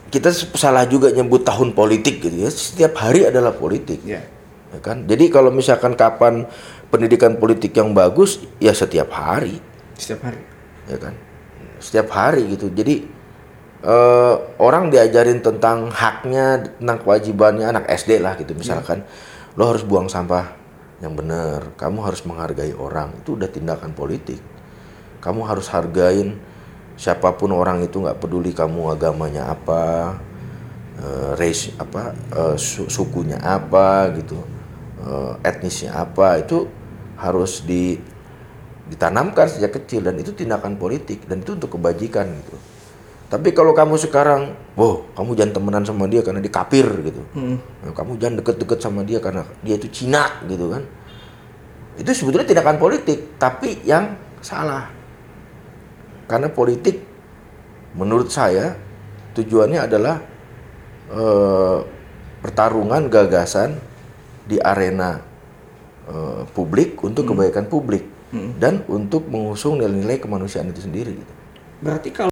Kita 0.10 0.34
salah 0.34 0.90
juga 0.90 1.14
nyebut 1.14 1.46
tahun 1.46 1.78
politik 1.78 2.26
gitu 2.26 2.38
ya. 2.46 2.50
Setiap 2.50 2.98
hari 2.98 3.30
adalah 3.30 3.54
politik. 3.54 4.02
Ya. 4.04 4.26
Ya 4.70 4.80
kan? 4.82 5.06
Jadi 5.06 5.30
kalau 5.30 5.54
misalkan 5.54 5.94
kapan 5.98 6.50
pendidikan 6.90 7.38
politik 7.38 7.78
yang 7.78 7.94
bagus 7.94 8.42
ya 8.58 8.74
setiap 8.74 9.14
hari. 9.14 9.62
setiap 10.00 10.32
hari. 10.32 10.42
ya 10.88 10.98
kan 10.98 11.14
setiap 11.80 12.08
hari 12.12 12.56
gitu 12.56 12.72
jadi 12.72 13.04
eh, 13.84 14.36
orang 14.60 14.92
diajarin 14.92 15.44
tentang 15.44 15.92
haknya 15.92 16.76
tentang 16.80 17.00
kewajibannya 17.04 17.68
anak 17.68 17.86
SD 17.88 18.24
lah 18.24 18.40
gitu 18.40 18.56
misalkan 18.56 19.04
lo 19.60 19.70
harus 19.70 19.84
buang 19.84 20.08
sampah 20.08 20.56
yang 21.00 21.16
benar 21.16 21.76
kamu 21.80 22.04
harus 22.04 22.24
menghargai 22.28 22.76
orang 22.76 23.16
itu 23.20 23.36
udah 23.40 23.48
tindakan 23.48 23.96
politik 23.96 24.40
kamu 25.24 25.48
harus 25.48 25.68
hargain 25.72 26.40
siapa 27.00 27.32
pun 27.40 27.56
orang 27.56 27.80
itu 27.80 28.04
nggak 28.04 28.20
peduli 28.20 28.52
kamu 28.52 28.92
agamanya 28.92 29.48
apa 29.48 30.20
eh, 31.00 31.32
race 31.40 31.72
apa 31.80 32.12
eh, 32.36 32.56
su- 32.60 32.92
sukunya 32.92 33.40
apa 33.40 34.12
gitu 34.20 34.36
eh, 35.08 35.34
etnisnya 35.48 35.96
apa 35.96 36.44
itu 36.44 36.68
harus 37.16 37.64
di 37.64 37.96
ditanamkan 38.90 39.48
sejak 39.48 39.80
kecil 39.80 40.02
dan 40.04 40.18
itu 40.20 40.34
tindakan 40.34 40.76
politik 40.76 41.24
dan 41.30 41.40
itu 41.40 41.56
untuk 41.56 41.78
kebajikan 41.78 42.26
gitu. 42.26 42.58
Tapi 43.30 43.54
kalau 43.54 43.78
kamu 43.78 43.94
sekarang, 44.02 44.58
wow, 44.74 45.06
kamu 45.14 45.38
jangan 45.38 45.54
temenan 45.54 45.84
sama 45.86 46.10
dia 46.10 46.26
karena 46.26 46.42
dia 46.42 46.50
kafir 46.50 46.90
gitu. 47.06 47.22
Hmm. 47.38 47.62
Nah, 47.86 47.94
kamu 47.94 48.18
jangan 48.18 48.42
deket-deket 48.42 48.80
sama 48.82 49.06
dia 49.06 49.22
karena 49.22 49.46
dia 49.62 49.78
itu 49.78 49.86
Cina 49.94 50.42
gitu 50.50 50.74
kan. 50.74 50.82
Itu 52.02 52.10
sebetulnya 52.10 52.50
tindakan 52.50 52.82
politik, 52.82 53.38
tapi 53.38 53.86
yang 53.86 54.18
salah. 54.42 54.90
Karena 56.30 56.48
politik 56.54 57.02
menurut 57.98 58.30
saya 58.30 58.78
tujuannya 59.34 59.80
adalah 59.82 60.22
eh, 61.10 61.80
pertarungan 62.46 63.10
gagasan 63.10 63.82
di 64.46 64.62
arena 64.62 65.18
eh, 66.06 66.42
publik 66.54 67.02
untuk 67.02 67.34
kebaikan 67.34 67.66
publik 67.66 68.06
dan 68.62 68.86
untuk 68.86 69.26
mengusung 69.26 69.82
nilai-nilai 69.82 70.22
kemanusiaan 70.22 70.70
itu 70.70 70.86
sendiri 70.86 71.18
gitu. 71.18 71.34
Berarti 71.82 72.10
kalau 72.14 72.29